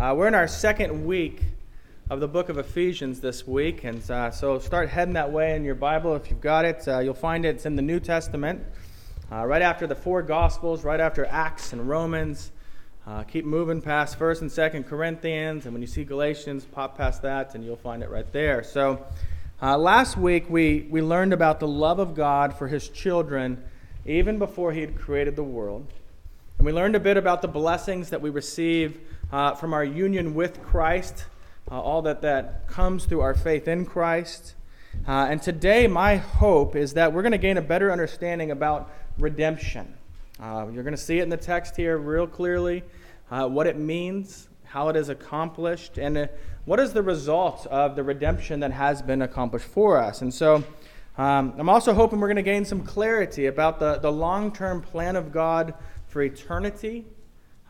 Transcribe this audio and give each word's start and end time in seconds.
Uh, 0.00 0.14
we're 0.14 0.26
in 0.26 0.34
our 0.34 0.48
second 0.48 1.04
week 1.04 1.42
of 2.08 2.20
the 2.20 2.26
book 2.26 2.48
of 2.48 2.56
Ephesians 2.56 3.20
this 3.20 3.46
week, 3.46 3.84
and 3.84 4.10
uh, 4.10 4.30
so 4.30 4.58
start 4.58 4.88
heading 4.88 5.12
that 5.12 5.30
way 5.30 5.54
in 5.54 5.62
your 5.62 5.74
Bible 5.74 6.16
if 6.16 6.30
you've 6.30 6.40
got 6.40 6.64
it. 6.64 6.88
Uh, 6.88 7.00
you'll 7.00 7.12
find 7.12 7.44
it. 7.44 7.56
It's 7.56 7.66
in 7.66 7.76
the 7.76 7.82
New 7.82 8.00
Testament, 8.00 8.64
uh, 9.30 9.44
right 9.44 9.60
after 9.60 9.86
the 9.86 9.94
four 9.94 10.22
Gospels, 10.22 10.84
right 10.84 11.00
after 11.00 11.26
Acts 11.26 11.74
and 11.74 11.86
Romans. 11.86 12.50
Uh, 13.06 13.24
keep 13.24 13.44
moving 13.44 13.82
past 13.82 14.16
First 14.16 14.40
and 14.40 14.50
Second 14.50 14.84
Corinthians, 14.84 15.66
and 15.66 15.74
when 15.74 15.82
you 15.82 15.86
see 15.86 16.02
Galatians, 16.02 16.64
pop 16.64 16.96
past 16.96 17.20
that, 17.20 17.54
and 17.54 17.62
you'll 17.62 17.76
find 17.76 18.02
it 18.02 18.08
right 18.08 18.32
there. 18.32 18.62
So, 18.62 19.04
uh, 19.60 19.76
last 19.76 20.16
week 20.16 20.48
we 20.48 20.86
we 20.88 21.02
learned 21.02 21.34
about 21.34 21.60
the 21.60 21.68
love 21.68 21.98
of 21.98 22.14
God 22.14 22.56
for 22.56 22.68
His 22.68 22.88
children, 22.88 23.62
even 24.06 24.38
before 24.38 24.72
He 24.72 24.80
had 24.80 24.98
created 24.98 25.36
the 25.36 25.44
world, 25.44 25.86
and 26.56 26.64
we 26.64 26.72
learned 26.72 26.96
a 26.96 27.00
bit 27.00 27.18
about 27.18 27.42
the 27.42 27.48
blessings 27.48 28.08
that 28.08 28.22
we 28.22 28.30
receive 28.30 28.98
uh, 29.32 29.54
from 29.54 29.72
our 29.72 29.84
union 29.84 30.34
with 30.34 30.62
Christ, 30.62 31.26
uh, 31.70 31.80
all 31.80 32.02
that 32.02 32.22
that 32.22 32.66
comes 32.66 33.04
through 33.04 33.20
our 33.20 33.34
faith 33.34 33.68
in 33.68 33.86
Christ. 33.86 34.54
Uh, 35.06 35.28
and 35.30 35.40
today, 35.40 35.86
my 35.86 36.16
hope 36.16 36.74
is 36.74 36.94
that 36.94 37.12
we're 37.12 37.22
going 37.22 37.32
to 37.32 37.38
gain 37.38 37.56
a 37.56 37.62
better 37.62 37.92
understanding 37.92 38.50
about 38.50 38.90
redemption. 39.18 39.94
Uh, 40.40 40.66
you're 40.72 40.82
going 40.82 40.96
to 40.96 41.00
see 41.00 41.18
it 41.18 41.22
in 41.22 41.28
the 41.28 41.36
text 41.36 41.76
here 41.76 41.96
real 41.96 42.26
clearly 42.26 42.82
uh, 43.30 43.46
what 43.46 43.66
it 43.66 43.76
means, 43.76 44.48
how 44.64 44.88
it 44.88 44.96
is 44.96 45.08
accomplished, 45.08 45.98
and 45.98 46.18
uh, 46.18 46.26
what 46.64 46.80
is 46.80 46.92
the 46.92 47.02
result 47.02 47.66
of 47.66 47.94
the 47.94 48.02
redemption 48.02 48.60
that 48.60 48.72
has 48.72 49.00
been 49.00 49.22
accomplished 49.22 49.66
for 49.66 49.98
us. 49.98 50.22
And 50.22 50.32
so, 50.32 50.64
um, 51.18 51.54
I'm 51.58 51.68
also 51.68 51.92
hoping 51.92 52.20
we're 52.20 52.28
going 52.28 52.36
to 52.36 52.42
gain 52.42 52.64
some 52.64 52.82
clarity 52.82 53.46
about 53.46 53.78
the, 53.78 53.98
the 53.98 54.10
long 54.10 54.52
term 54.52 54.80
plan 54.80 55.16
of 55.16 55.32
God 55.32 55.74
for 56.08 56.22
eternity 56.22 57.04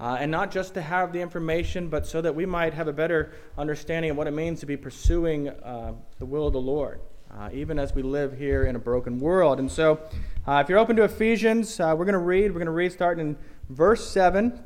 uh, 0.00 0.16
and 0.18 0.30
not 0.30 0.50
just 0.50 0.72
to 0.74 0.80
have 0.80 1.12
the 1.12 1.20
information, 1.20 1.88
but 1.88 2.06
so 2.06 2.22
that 2.22 2.34
we 2.34 2.46
might 2.46 2.72
have 2.72 2.88
a 2.88 2.92
better 2.92 3.32
understanding 3.58 4.10
of 4.10 4.16
what 4.16 4.26
it 4.26 4.30
means 4.30 4.58
to 4.60 4.66
be 4.66 4.76
pursuing 4.76 5.50
uh, 5.50 5.92
the 6.18 6.24
will 6.24 6.46
of 6.46 6.54
the 6.54 6.60
Lord, 6.60 7.00
uh, 7.36 7.50
even 7.52 7.78
as 7.78 7.94
we 7.94 8.02
live 8.02 8.38
here 8.38 8.64
in 8.64 8.76
a 8.76 8.78
broken 8.78 9.18
world. 9.18 9.58
And 9.58 9.70
so, 9.70 10.00
uh, 10.46 10.62
if 10.64 10.70
you're 10.70 10.78
open 10.78 10.96
to 10.96 11.04
Ephesians, 11.04 11.78
uh, 11.78 11.94
we're 11.96 12.06
going 12.06 12.14
to 12.14 12.18
read. 12.18 12.50
We're 12.50 12.60
going 12.60 12.64
to 12.64 12.72
read 12.72 12.92
starting 12.92 13.28
in 13.28 13.36
verse 13.68 14.08
7, 14.10 14.64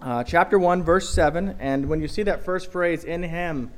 uh, 0.00 0.22
chapter 0.22 0.56
1, 0.56 0.84
verse 0.84 1.12
7. 1.12 1.56
And 1.58 1.88
when 1.88 2.00
you 2.00 2.06
see 2.06 2.22
that 2.22 2.44
first 2.44 2.70
phrase, 2.70 3.02
in 3.02 3.24
Him, 3.24 3.72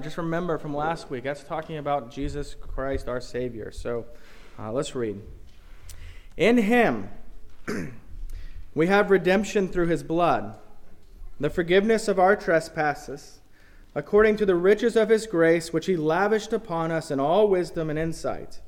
just 0.00 0.16
remember 0.16 0.58
from 0.58 0.76
last 0.76 1.10
week, 1.10 1.24
that's 1.24 1.42
talking 1.42 1.78
about 1.78 2.12
Jesus 2.12 2.54
Christ, 2.54 3.08
our 3.08 3.20
Savior. 3.20 3.72
So, 3.72 4.06
let's 4.60 4.94
read. 4.94 5.20
In 6.36 6.56
Him, 6.56 7.10
We 8.74 8.86
have 8.86 9.10
redemption 9.10 9.68
through 9.68 9.88
his 9.88 10.02
blood, 10.02 10.56
the 11.38 11.50
forgiveness 11.50 12.08
of 12.08 12.18
our 12.18 12.34
trespasses, 12.36 13.40
according 13.94 14.36
to 14.38 14.46
the 14.46 14.54
riches 14.54 14.96
of 14.96 15.10
his 15.10 15.26
grace, 15.26 15.72
which 15.72 15.86
he 15.86 15.96
lavished 15.96 16.54
upon 16.54 16.90
us 16.90 17.10
in 17.10 17.20
all 17.20 17.48
wisdom 17.48 17.90
and 17.90 17.98
insight, 17.98 18.60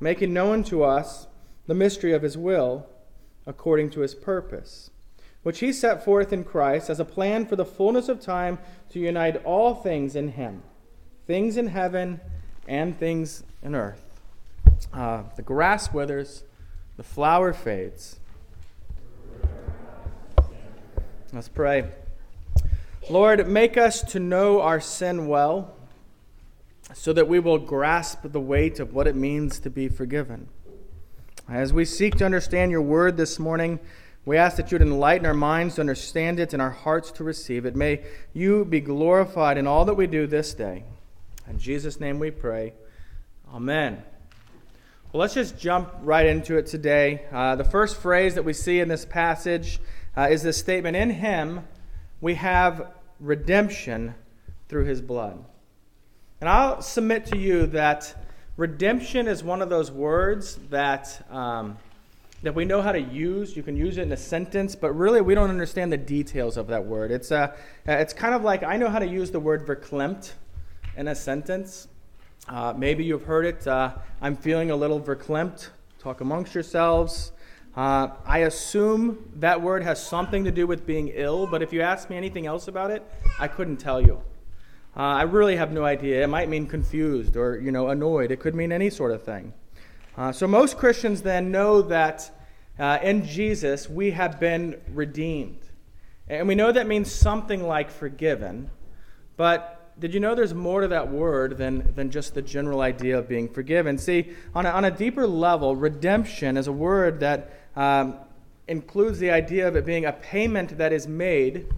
making 0.00 0.32
known 0.32 0.64
to 0.64 0.82
us 0.82 1.28
the 1.68 1.74
mystery 1.74 2.12
of 2.12 2.22
his 2.22 2.36
will, 2.36 2.86
according 3.46 3.90
to 3.90 4.00
his 4.00 4.14
purpose, 4.14 4.90
which 5.44 5.60
he 5.60 5.72
set 5.72 6.04
forth 6.04 6.32
in 6.32 6.42
Christ 6.42 6.90
as 6.90 6.98
a 6.98 7.04
plan 7.04 7.46
for 7.46 7.54
the 7.54 7.64
fullness 7.64 8.08
of 8.08 8.20
time 8.20 8.58
to 8.90 8.98
unite 8.98 9.44
all 9.44 9.72
things 9.72 10.16
in 10.16 10.32
him, 10.32 10.62
things 11.28 11.56
in 11.56 11.68
heaven 11.68 12.20
and 12.66 12.98
things 12.98 13.44
in 13.62 13.76
earth. 13.76 14.20
Uh, 14.92 15.22
the 15.36 15.42
grass 15.42 15.92
withers, 15.92 16.42
the 16.96 17.04
flower 17.04 17.52
fades 17.52 18.17
Let's 21.30 21.48
pray. 21.50 21.84
Lord, 23.10 23.46
make 23.46 23.76
us 23.76 24.00
to 24.12 24.18
know 24.18 24.62
our 24.62 24.80
sin 24.80 25.28
well 25.28 25.76
so 26.94 27.12
that 27.12 27.28
we 27.28 27.38
will 27.38 27.58
grasp 27.58 28.20
the 28.24 28.40
weight 28.40 28.80
of 28.80 28.94
what 28.94 29.06
it 29.06 29.14
means 29.14 29.60
to 29.60 29.68
be 29.68 29.88
forgiven. 29.88 30.48
As 31.46 31.70
we 31.70 31.84
seek 31.84 32.14
to 32.16 32.24
understand 32.24 32.70
your 32.70 32.80
word 32.80 33.18
this 33.18 33.38
morning, 33.38 33.78
we 34.24 34.38
ask 34.38 34.56
that 34.56 34.72
you 34.72 34.76
would 34.76 34.88
enlighten 34.88 35.26
our 35.26 35.34
minds 35.34 35.74
to 35.74 35.82
understand 35.82 36.40
it 36.40 36.54
and 36.54 36.62
our 36.62 36.70
hearts 36.70 37.10
to 37.12 37.24
receive 37.24 37.66
it. 37.66 37.76
May 37.76 38.04
you 38.32 38.64
be 38.64 38.80
glorified 38.80 39.58
in 39.58 39.66
all 39.66 39.84
that 39.84 39.94
we 39.94 40.06
do 40.06 40.26
this 40.26 40.54
day. 40.54 40.84
In 41.46 41.58
Jesus' 41.58 42.00
name 42.00 42.18
we 42.18 42.30
pray. 42.30 42.72
Amen. 43.52 44.02
Well, 45.12 45.20
let's 45.20 45.34
just 45.34 45.58
jump 45.58 45.90
right 46.00 46.24
into 46.24 46.56
it 46.56 46.66
today. 46.66 47.26
Uh, 47.30 47.54
the 47.56 47.64
first 47.64 47.98
phrase 47.98 48.34
that 48.34 48.44
we 48.44 48.54
see 48.54 48.80
in 48.80 48.88
this 48.88 49.04
passage 49.04 49.78
uh, 50.18 50.26
is 50.28 50.42
this 50.42 50.58
statement 50.58 50.96
In 50.96 51.10
him 51.10 51.64
we 52.20 52.34
have 52.34 52.88
redemption 53.20 54.16
through 54.68 54.84
his 54.84 55.00
blood. 55.00 55.44
And 56.40 56.50
I'll 56.50 56.82
submit 56.82 57.26
to 57.26 57.38
you 57.38 57.66
that 57.68 58.16
redemption 58.56 59.28
is 59.28 59.44
one 59.44 59.62
of 59.62 59.70
those 59.70 59.92
words 59.92 60.56
that, 60.70 61.24
um, 61.30 61.78
that 62.42 62.52
we 62.52 62.64
know 62.64 62.82
how 62.82 62.90
to 62.90 63.00
use. 63.00 63.56
You 63.56 63.62
can 63.62 63.76
use 63.76 63.96
it 63.96 64.02
in 64.02 64.12
a 64.12 64.16
sentence, 64.16 64.74
but 64.74 64.92
really 64.92 65.20
we 65.20 65.36
don't 65.36 65.50
understand 65.50 65.92
the 65.92 65.96
details 65.96 66.56
of 66.56 66.66
that 66.66 66.84
word. 66.84 67.12
It's, 67.12 67.30
uh, 67.30 67.56
it's 67.86 68.12
kind 68.12 68.34
of 68.34 68.42
like 68.42 68.64
I 68.64 68.76
know 68.76 68.88
how 68.88 68.98
to 68.98 69.06
use 69.06 69.30
the 69.30 69.40
word 69.40 69.64
verklempt 69.66 70.32
in 70.96 71.06
a 71.06 71.14
sentence. 71.14 71.86
Uh, 72.48 72.74
maybe 72.76 73.04
you've 73.04 73.24
heard 73.24 73.46
it. 73.46 73.64
Uh, 73.68 73.94
I'm 74.20 74.34
feeling 74.34 74.72
a 74.72 74.76
little 74.76 75.00
verklempt. 75.00 75.68
Talk 76.00 76.20
amongst 76.20 76.54
yourselves. 76.54 77.30
Uh, 77.78 78.10
I 78.26 78.38
assume 78.38 79.30
that 79.36 79.62
word 79.62 79.84
has 79.84 80.04
something 80.04 80.42
to 80.42 80.50
do 80.50 80.66
with 80.66 80.84
being 80.84 81.12
ill, 81.14 81.46
but 81.46 81.62
if 81.62 81.72
you 81.72 81.80
ask 81.80 82.10
me 82.10 82.16
anything 82.16 82.44
else 82.44 82.66
about 82.66 82.90
it, 82.90 83.08
I 83.38 83.46
couldn't 83.46 83.76
tell 83.76 84.00
you. 84.00 84.20
Uh, 84.96 85.02
I 85.02 85.22
really 85.22 85.54
have 85.54 85.70
no 85.70 85.84
idea. 85.84 86.24
It 86.24 86.26
might 86.26 86.48
mean 86.48 86.66
confused 86.66 87.36
or 87.36 87.56
you 87.56 87.70
know 87.70 87.90
annoyed. 87.90 88.32
It 88.32 88.40
could 88.40 88.56
mean 88.56 88.72
any 88.72 88.90
sort 88.90 89.12
of 89.12 89.22
thing. 89.22 89.52
Uh, 90.16 90.32
so 90.32 90.48
most 90.48 90.76
Christians 90.76 91.22
then 91.22 91.52
know 91.52 91.80
that 91.82 92.28
uh, 92.80 92.98
in 93.00 93.24
Jesus 93.24 93.88
we 93.88 94.10
have 94.10 94.40
been 94.40 94.80
redeemed, 94.92 95.60
and 96.26 96.48
we 96.48 96.56
know 96.56 96.72
that 96.72 96.88
means 96.88 97.12
something 97.12 97.62
like 97.62 97.92
forgiven. 97.92 98.72
But 99.36 99.78
did 100.00 100.14
you 100.14 100.20
know 100.20 100.34
there's 100.34 100.54
more 100.54 100.80
to 100.80 100.88
that 100.88 101.10
word 101.10 101.58
than, 101.58 101.92
than 101.94 102.10
just 102.10 102.34
the 102.34 102.42
general 102.42 102.80
idea 102.80 103.18
of 103.18 103.28
being 103.28 103.48
forgiven? 103.48 103.98
See, 103.98 104.30
on 104.54 104.64
a, 104.64 104.70
on 104.70 104.84
a 104.84 104.90
deeper 104.90 105.26
level, 105.26 105.74
redemption 105.74 106.56
is 106.56 106.68
a 106.68 106.72
word 106.72 107.20
that 107.20 107.50
um, 107.78 108.16
includes 108.66 109.20
the 109.20 109.30
idea 109.30 109.66
of 109.68 109.76
it 109.76 109.86
being 109.86 110.04
a 110.04 110.12
payment 110.12 110.76
that 110.78 110.92
is 110.92 111.06
made 111.06 111.68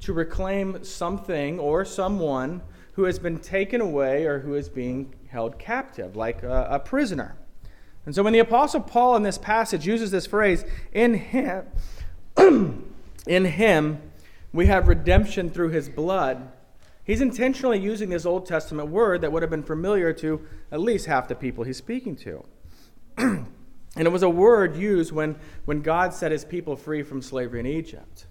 to 0.00 0.12
reclaim 0.12 0.84
something 0.84 1.58
or 1.58 1.86
someone 1.86 2.60
who 2.92 3.04
has 3.04 3.18
been 3.18 3.38
taken 3.38 3.80
away 3.80 4.26
or 4.26 4.40
who 4.40 4.54
is 4.54 4.68
being 4.68 5.14
held 5.28 5.58
captive, 5.58 6.14
like 6.14 6.42
a, 6.42 6.68
a 6.70 6.78
prisoner. 6.78 7.34
And 8.04 8.14
so 8.14 8.22
when 8.22 8.34
the 8.34 8.38
Apostle 8.40 8.82
Paul 8.82 9.16
in 9.16 9.22
this 9.22 9.38
passage 9.38 9.86
uses 9.86 10.10
this 10.10 10.26
phrase, 10.26 10.66
in 10.92 11.14
him, 11.14 11.64
in 13.26 13.44
him 13.46 14.02
we 14.52 14.66
have 14.66 14.86
redemption 14.86 15.48
through 15.48 15.70
his 15.70 15.88
blood, 15.88 16.52
he's 17.04 17.22
intentionally 17.22 17.78
using 17.78 18.10
this 18.10 18.26
Old 18.26 18.44
Testament 18.44 18.90
word 18.90 19.22
that 19.22 19.32
would 19.32 19.42
have 19.42 19.50
been 19.50 19.62
familiar 19.62 20.12
to 20.12 20.46
at 20.70 20.80
least 20.80 21.06
half 21.06 21.26
the 21.26 21.34
people 21.34 21.64
he's 21.64 21.78
speaking 21.78 22.16
to. 22.16 22.44
And 23.98 24.06
it 24.06 24.10
was 24.10 24.22
a 24.22 24.30
word 24.30 24.76
used 24.76 25.10
when, 25.10 25.36
when 25.64 25.82
God 25.82 26.14
set 26.14 26.30
his 26.30 26.44
people 26.44 26.76
free 26.76 27.02
from 27.02 27.20
slavery 27.20 27.58
in 27.58 27.66
Egypt. 27.66 28.26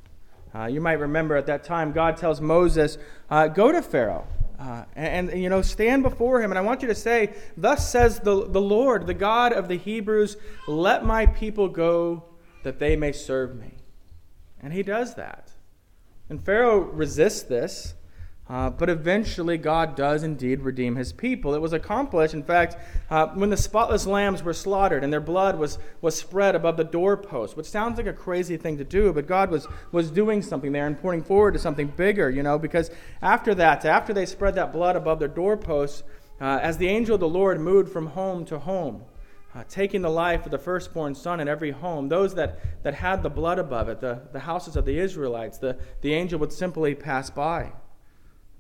Uh, 0.56 0.66
you 0.66 0.80
might 0.80 0.94
remember 0.94 1.36
at 1.36 1.46
that 1.48 1.66
time, 1.66 1.92
God 1.92 2.16
tells 2.16 2.40
Moses, 2.40 2.98
uh, 3.30 3.48
Go 3.48 3.72
to 3.72 3.82
Pharaoh. 3.82 4.26
Uh, 4.58 4.86
and, 4.96 5.30
and, 5.30 5.44
you 5.44 5.50
know, 5.50 5.62
stand 5.62 6.02
before 6.02 6.42
him. 6.42 6.52
And 6.52 6.58
I 6.58 6.62
want 6.62 6.82
you 6.82 6.88
to 6.88 6.96
say, 6.96 7.34
Thus 7.56 7.92
says 7.92 8.22
the, 8.22 8.48
the 8.48 8.62
Lord, 8.62 9.06
the 9.06 9.14
God 9.14 9.52
of 9.52 9.68
the 9.68 9.78
Hebrews, 9.78 10.38
let 10.68 11.06
my 11.06 11.26
people 11.26 11.68
go 11.68 12.24
that 12.64 12.80
they 12.80 12.96
may 12.96 13.12
serve 13.12 13.56
me. 13.56 13.74
And 14.62 14.74
he 14.74 14.84
does 14.84 15.16
that. 15.16 15.52
And 16.30 16.44
Pharaoh 16.44 16.80
resists 16.80 17.44
this. 17.44 17.94
Uh, 18.50 18.70
but 18.70 18.90
eventually, 18.90 19.58
God 19.58 19.96
does 19.96 20.24
indeed 20.24 20.62
redeem 20.62 20.96
his 20.96 21.12
people. 21.12 21.54
It 21.54 21.62
was 21.62 21.74
accomplished, 21.74 22.34
in 22.34 22.44
fact, 22.44 22.78
uh, 23.10 23.28
when 23.28 23.50
the 23.50 23.58
spotless 23.58 24.08
lambs 24.08 24.42
were 24.42 24.54
slaughtered 24.54 25.04
and 25.04 25.12
their 25.12 25.20
blood 25.20 25.60
was, 25.60 25.78
was 26.00 26.16
spread 26.16 26.56
above 26.56 26.78
the 26.78 26.86
doorpost, 26.86 27.58
which 27.58 27.66
sounds 27.66 27.98
like 27.98 28.08
a 28.08 28.14
crazy 28.14 28.56
thing 28.56 28.78
to 28.78 28.86
do, 28.86 29.12
but 29.12 29.28
God 29.28 29.52
was, 29.52 29.68
was 29.92 30.10
doing 30.10 30.42
something 30.42 30.72
there 30.72 30.88
and 30.88 30.98
pointing 30.98 31.24
forward 31.24 31.56
to 31.56 31.60
something 31.60 31.88
bigger, 31.88 32.30
you 32.30 32.42
know, 32.42 32.58
because 32.58 32.90
after 33.22 33.54
that, 33.56 33.84
after 33.84 34.14
they 34.14 34.26
spread 34.26 34.56
that 34.56 34.72
blood 34.72 34.96
above 34.96 35.20
their 35.20 35.28
doorposts, 35.28 36.04
uh, 36.40 36.60
as 36.62 36.78
the 36.78 36.88
angel 36.88 37.16
of 37.16 37.20
the 37.20 37.28
Lord 37.28 37.60
moved 37.60 37.92
from 37.92 38.08
home 38.08 38.46
to 38.46 38.60
home, 38.60 39.04
uh, 39.56 39.66
taking 39.68 40.02
the 40.02 40.10
life 40.10 40.46
of 40.46 40.52
the 40.52 40.58
firstborn 40.58 41.16
son 41.16 41.42
in 41.42 41.50
every 41.50 41.72
home, 41.72 42.08
those 42.08 42.36
that, 42.36 42.84
that 42.84 42.94
had 42.94 43.24
the 43.24 43.30
blood 43.30 43.60
above 43.60 43.90
it, 43.90 44.00
the, 44.00 44.22
the 44.32 44.40
houses 44.40 44.78
of 44.78 44.86
the 44.86 44.98
Israelites, 44.98 45.58
the, 45.58 45.78
the 46.00 46.14
angel 46.14 46.40
would 46.40 46.54
simply 46.54 46.96
pass 46.96 47.30
by 47.30 47.74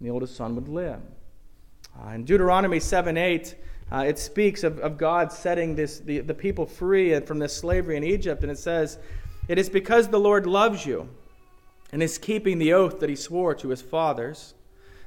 the 0.01 0.09
oldest 0.09 0.35
son 0.35 0.55
would 0.55 0.67
live. 0.67 1.01
Uh, 1.99 2.09
in 2.09 2.23
Deuteronomy 2.23 2.79
7 2.79 3.17
8, 3.17 3.55
uh, 3.91 4.03
it 4.07 4.19
speaks 4.19 4.63
of, 4.63 4.79
of 4.79 4.97
God 4.97 5.31
setting 5.31 5.75
this, 5.75 5.99
the, 5.99 6.19
the 6.19 6.33
people 6.33 6.65
free 6.65 7.19
from 7.21 7.39
this 7.39 7.55
slavery 7.55 7.97
in 7.97 8.03
Egypt, 8.03 8.43
and 8.43 8.51
it 8.51 8.59
says, 8.59 8.99
It 9.47 9.57
is 9.57 9.69
because 9.69 10.09
the 10.09 10.19
Lord 10.19 10.45
loves 10.45 10.85
you 10.85 11.09
and 11.91 12.03
is 12.03 12.17
keeping 12.17 12.59
the 12.59 12.73
oath 12.73 12.99
that 12.99 13.09
he 13.09 13.15
swore 13.15 13.55
to 13.55 13.69
his 13.69 13.81
fathers, 13.81 14.53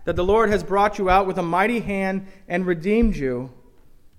that 0.04 0.16
the 0.16 0.24
Lord 0.24 0.48
has 0.50 0.64
brought 0.64 0.98
you 0.98 1.10
out 1.10 1.26
with 1.26 1.38
a 1.38 1.42
mighty 1.42 1.80
hand 1.80 2.26
and 2.48 2.66
redeemed 2.66 3.16
you 3.16 3.52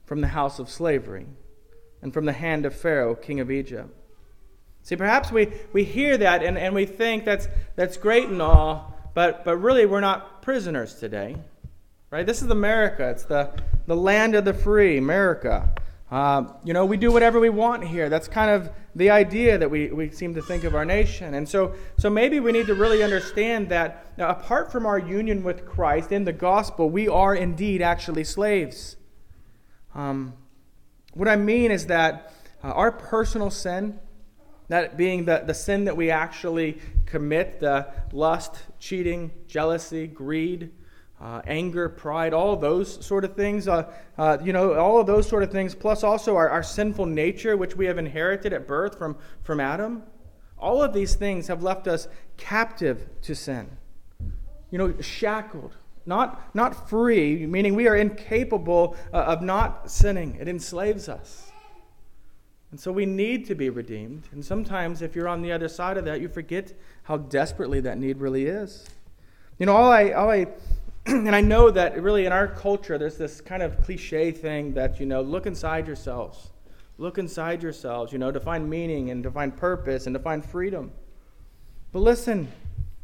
from 0.06 0.21
the 0.21 0.27
house 0.27 0.59
of 0.59 0.69
slavery 0.69 1.25
and 2.01 2.13
from 2.13 2.25
the 2.25 2.33
hand 2.33 2.65
of 2.65 2.75
Pharaoh, 2.75 3.15
king 3.15 3.39
of 3.39 3.50
Egypt. 3.50 3.89
See, 4.83 4.95
perhaps 4.95 5.31
we, 5.31 5.51
we 5.74 5.83
hear 5.83 6.17
that 6.17 6.44
and, 6.44 6.57
and 6.57 6.74
we 6.74 6.85
think 6.85 7.25
that's, 7.25 7.47
that's 7.75 7.97
great 7.97 8.27
and 8.27 8.41
all, 8.41 8.95
but, 9.13 9.43
but 9.45 9.57
really 9.57 9.85
we're 9.85 9.99
not 9.99 10.41
prisoners 10.41 10.95
today. 10.95 11.35
Right? 12.09 12.25
This 12.25 12.41
is 12.41 12.49
America. 12.49 13.09
It's 13.09 13.23
the, 13.23 13.51
the 13.87 13.95
land 13.95 14.35
of 14.35 14.43
the 14.43 14.53
free, 14.53 14.97
America. 14.97 15.73
Uh, 16.11 16.43
you 16.65 16.73
know, 16.73 16.85
we 16.85 16.97
do 16.97 17.09
whatever 17.09 17.39
we 17.39 17.49
want 17.49 17.85
here. 17.85 18.09
That's 18.09 18.27
kind 18.27 18.51
of 18.51 18.69
the 18.95 19.09
idea 19.09 19.57
that 19.57 19.71
we, 19.71 19.87
we 19.91 20.09
seem 20.11 20.33
to 20.35 20.41
think 20.41 20.65
of 20.65 20.75
our 20.75 20.83
nation. 20.83 21.33
And 21.35 21.47
so, 21.47 21.73
so 21.97 22.09
maybe 22.09 22.41
we 22.41 22.51
need 22.51 22.67
to 22.67 22.75
really 22.75 23.01
understand 23.01 23.69
that 23.69 24.07
apart 24.17 24.73
from 24.73 24.85
our 24.85 24.99
union 24.99 25.41
with 25.41 25.65
Christ 25.65 26.11
in 26.11 26.25
the 26.25 26.33
gospel, 26.33 26.89
we 26.89 27.07
are 27.07 27.33
indeed 27.33 27.81
actually 27.81 28.25
slaves. 28.25 28.97
Um, 29.95 30.33
what 31.13 31.29
I 31.29 31.37
mean 31.37 31.71
is 31.71 31.85
that 31.85 32.33
uh, 32.61 32.71
our 32.71 32.91
personal 32.91 33.49
sin, 33.49 33.97
that 34.67 34.97
being 34.97 35.23
the, 35.23 35.43
the 35.45 35.53
sin 35.53 35.85
that 35.85 35.95
we 35.95 36.11
actually 36.11 36.79
commit, 37.05 37.61
the 37.61 37.87
lust, 38.11 38.55
cheating, 38.81 39.31
jealousy, 39.47 40.07
greed, 40.07 40.71
uh, 41.21 41.41
anger, 41.45 41.87
pride, 41.87 42.33
all 42.33 42.57
those 42.57 43.05
sort 43.05 43.23
of 43.23 43.35
things. 43.35 43.67
Uh, 43.67 43.89
uh, 44.17 44.39
you 44.43 44.51
know, 44.51 44.73
all 44.73 44.99
of 44.99 45.05
those 45.05 45.29
sort 45.29 45.43
of 45.43 45.51
things, 45.51 45.75
plus 45.75 46.03
also 46.03 46.35
our, 46.35 46.49
our 46.49 46.63
sinful 46.63 47.05
nature, 47.05 47.55
which 47.55 47.75
we 47.77 47.85
have 47.85 47.99
inherited 47.99 48.51
at 48.51 48.67
birth 48.67 48.97
from, 48.97 49.15
from 49.43 49.59
Adam. 49.59 50.01
All 50.57 50.81
of 50.81 50.93
these 50.93 51.15
things 51.15 51.47
have 51.47 51.61
left 51.63 51.87
us 51.87 52.07
captive 52.37 53.07
to 53.21 53.35
sin. 53.35 53.69
You 54.71 54.77
know, 54.77 54.99
shackled, 54.99 55.75
not, 56.05 56.55
not 56.55 56.89
free, 56.89 57.45
meaning 57.45 57.75
we 57.75 57.87
are 57.87 57.95
incapable 57.95 58.95
uh, 59.13 59.17
of 59.17 59.43
not 59.43 59.91
sinning. 59.91 60.37
It 60.39 60.47
enslaves 60.47 61.07
us. 61.07 61.50
And 62.71 62.79
so 62.79 62.91
we 62.91 63.06
need 63.06 63.45
to 63.47 63.56
be 63.56 63.69
redeemed. 63.69 64.29
And 64.31 64.44
sometimes, 64.44 65.01
if 65.01 65.15
you're 65.15 65.27
on 65.27 65.41
the 65.41 65.51
other 65.51 65.68
side 65.68 65.97
of 65.97 66.06
that, 66.06 66.21
you 66.21 66.29
forget 66.29 66.73
how 67.03 67.18
desperately 67.18 67.81
that 67.81 67.97
need 67.97 68.18
really 68.18 68.45
is. 68.45 68.88
You 69.59 69.65
know, 69.65 69.75
all 69.75 69.91
I, 69.91 70.12
all 70.12 70.29
I 70.29 70.47
and 71.06 71.35
I 71.35 71.41
know 71.41 71.69
that 71.71 72.01
really 72.01 72.25
in 72.25 72.31
our 72.31 72.47
culture, 72.47 72.97
there's 72.97 73.18
this 73.18 73.41
kind 73.41 73.62
of 73.62 73.81
cliche 73.81 74.31
thing 74.31 74.73
that, 74.73 75.00
you 75.00 75.06
know, 75.06 75.21
look 75.21 75.45
inside 75.45 75.88
yourselves. 75.88 76.51
Look 76.97 77.18
inside 77.18 77.63
yourselves, 77.63 78.13
you 78.13 78.19
know, 78.19 78.31
to 78.31 78.39
find 78.39 78.69
meaning 78.69 79.09
and 79.09 79.24
to 79.24 79.31
find 79.31 79.56
purpose 79.56 80.06
and 80.06 80.13
to 80.13 80.19
find 80.19 80.45
freedom. 80.45 80.91
But 81.91 82.00
listen, 82.00 82.50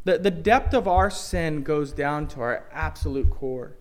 the, 0.03 0.19
the 0.19 0.31
depth 0.31 0.73
of 0.73 0.87
our 0.87 1.09
sin 1.09 1.63
goes 1.63 1.91
down 1.91 2.27
to 2.29 2.41
our 2.41 2.65
absolute 2.71 3.29
core. 3.29 3.73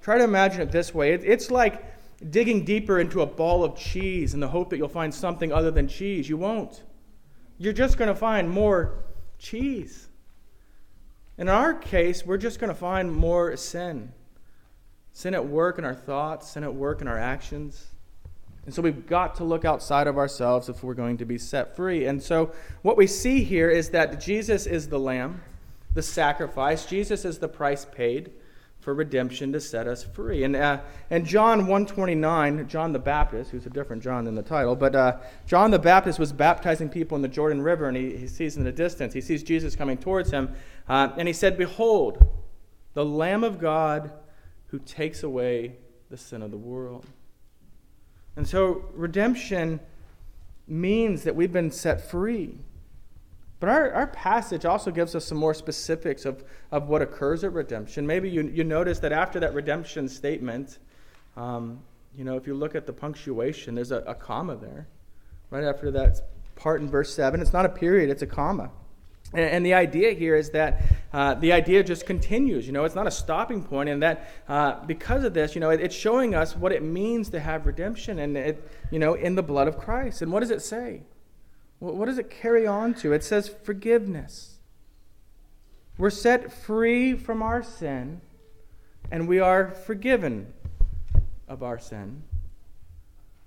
Try 0.00 0.18
to 0.18 0.24
imagine 0.24 0.62
it 0.62 0.72
this 0.72 0.94
way 0.94 1.12
it, 1.12 1.22
it's 1.24 1.50
like 1.50 1.84
digging 2.30 2.64
deeper 2.64 2.98
into 2.98 3.20
a 3.22 3.26
ball 3.26 3.64
of 3.64 3.76
cheese 3.76 4.34
in 4.34 4.40
the 4.40 4.48
hope 4.48 4.70
that 4.70 4.76
you'll 4.76 4.88
find 4.88 5.14
something 5.14 5.52
other 5.52 5.70
than 5.70 5.88
cheese. 5.88 6.28
You 6.28 6.36
won't. 6.36 6.82
You're 7.58 7.72
just 7.72 7.96
going 7.96 8.08
to 8.08 8.14
find 8.14 8.48
more 8.50 9.04
cheese. 9.38 10.08
In 11.36 11.48
our 11.48 11.74
case, 11.74 12.26
we're 12.26 12.38
just 12.38 12.58
going 12.58 12.68
to 12.68 12.78
find 12.78 13.12
more 13.12 13.56
sin 13.56 14.12
sin 15.18 15.34
at 15.34 15.44
work 15.44 15.78
in 15.78 15.84
our 15.84 15.96
thoughts, 15.96 16.50
sin 16.50 16.62
at 16.62 16.72
work 16.72 17.00
in 17.00 17.08
our 17.08 17.18
actions. 17.18 17.88
And 18.64 18.72
so 18.72 18.80
we've 18.80 19.04
got 19.04 19.34
to 19.36 19.44
look 19.44 19.64
outside 19.64 20.06
of 20.06 20.16
ourselves 20.16 20.68
if 20.68 20.84
we're 20.84 20.94
going 20.94 21.16
to 21.16 21.24
be 21.24 21.38
set 21.38 21.74
free. 21.74 22.06
And 22.06 22.22
so 22.22 22.52
what 22.82 22.96
we 22.96 23.08
see 23.08 23.42
here 23.42 23.68
is 23.68 23.90
that 23.90 24.20
Jesus 24.20 24.64
is 24.64 24.88
the 24.88 25.00
lamb, 25.00 25.42
the 25.92 26.02
sacrifice, 26.02 26.86
Jesus 26.86 27.24
is 27.24 27.38
the 27.38 27.48
price 27.48 27.84
paid 27.84 28.30
for 28.88 28.94
redemption 28.94 29.52
to 29.52 29.60
set 29.60 29.86
us 29.86 30.02
free. 30.02 30.44
And, 30.44 30.56
uh, 30.56 30.80
and 31.10 31.26
John 31.26 31.66
129, 31.66 32.66
John 32.68 32.94
the 32.94 32.98
Baptist, 32.98 33.50
who's 33.50 33.66
a 33.66 33.68
different 33.68 34.02
John 34.02 34.24
than 34.24 34.34
the 34.34 34.42
title, 34.42 34.74
but 34.74 34.96
uh, 34.96 35.18
John 35.46 35.70
the 35.70 35.78
Baptist 35.78 36.18
was 36.18 36.32
baptizing 36.32 36.88
people 36.88 37.14
in 37.14 37.20
the 37.20 37.28
Jordan 37.28 37.60
River, 37.60 37.86
and 37.86 37.94
he, 37.94 38.16
he 38.16 38.26
sees 38.26 38.56
in 38.56 38.64
the 38.64 38.72
distance, 38.72 39.12
he 39.12 39.20
sees 39.20 39.42
Jesus 39.42 39.76
coming 39.76 39.98
towards 39.98 40.30
him, 40.30 40.54
uh, 40.88 41.10
and 41.18 41.28
he 41.28 41.34
said, 41.34 41.58
Behold, 41.58 42.26
the 42.94 43.04
Lamb 43.04 43.44
of 43.44 43.58
God 43.58 44.10
who 44.68 44.78
takes 44.78 45.22
away 45.22 45.76
the 46.08 46.16
sin 46.16 46.40
of 46.40 46.50
the 46.50 46.56
world. 46.56 47.04
And 48.36 48.48
so 48.48 48.86
redemption 48.94 49.80
means 50.66 51.24
that 51.24 51.36
we've 51.36 51.52
been 51.52 51.72
set 51.72 52.10
free. 52.10 52.56
But 53.60 53.68
our, 53.70 53.92
our 53.92 54.06
passage 54.06 54.64
also 54.64 54.90
gives 54.90 55.14
us 55.14 55.24
some 55.24 55.38
more 55.38 55.54
specifics 55.54 56.24
of, 56.24 56.44
of 56.70 56.88
what 56.88 57.02
occurs 57.02 57.42
at 57.42 57.52
redemption. 57.52 58.06
Maybe 58.06 58.30
you, 58.30 58.42
you 58.42 58.62
notice 58.62 59.00
that 59.00 59.12
after 59.12 59.40
that 59.40 59.52
redemption 59.52 60.08
statement, 60.08 60.78
um, 61.36 61.80
you 62.16 62.24
know, 62.24 62.36
if 62.36 62.46
you 62.46 62.54
look 62.54 62.74
at 62.74 62.86
the 62.86 62.92
punctuation, 62.92 63.74
there's 63.74 63.90
a, 63.90 63.98
a 63.98 64.14
comma 64.14 64.56
there. 64.56 64.86
Right 65.50 65.64
after 65.64 65.90
that 65.92 66.20
part 66.56 66.80
in 66.80 66.88
verse 66.88 67.14
7, 67.14 67.40
it's 67.40 67.52
not 67.52 67.64
a 67.64 67.68
period, 67.68 68.10
it's 68.10 68.22
a 68.22 68.26
comma. 68.26 68.70
And, 69.34 69.64
the 69.64 69.74
idea 69.74 70.12
here 70.12 70.36
is 70.36 70.50
that 70.50 70.82
uh, 71.12 71.34
the 71.34 71.52
idea 71.52 71.84
just 71.84 72.06
continues. 72.06 72.66
You 72.66 72.72
know, 72.72 72.84
it's 72.84 72.94
not 72.94 73.06
a 73.06 73.10
stopping 73.10 73.62
point, 73.62 73.90
and 73.90 74.02
that 74.02 74.30
uh, 74.48 74.84
because 74.86 75.22
of 75.22 75.34
this, 75.34 75.54
you 75.54 75.60
know, 75.60 75.68
it, 75.68 75.82
it's 75.82 75.94
showing 75.94 76.34
us 76.34 76.56
what 76.56 76.72
it 76.72 76.82
means 76.82 77.28
to 77.30 77.40
have 77.40 77.66
redemption, 77.66 78.20
and 78.20 78.38
it, 78.38 78.70
you 78.90 78.98
know, 78.98 79.14
in 79.14 79.34
the 79.34 79.42
blood 79.42 79.68
of 79.68 79.76
Christ. 79.76 80.22
And 80.22 80.32
what 80.32 80.40
does 80.40 80.50
it 80.50 80.62
say? 80.62 81.02
What 81.78 82.06
does 82.06 82.18
it 82.18 82.30
carry 82.30 82.66
on 82.66 82.94
to? 82.94 83.12
It 83.12 83.22
says 83.22 83.48
forgiveness. 83.48 84.56
We're 85.96 86.10
set 86.10 86.52
free 86.52 87.14
from 87.14 87.42
our 87.42 87.62
sin, 87.62 88.20
and 89.10 89.28
we 89.28 89.38
are 89.38 89.70
forgiven 89.70 90.52
of 91.48 91.62
our 91.62 91.78
sin. 91.78 92.22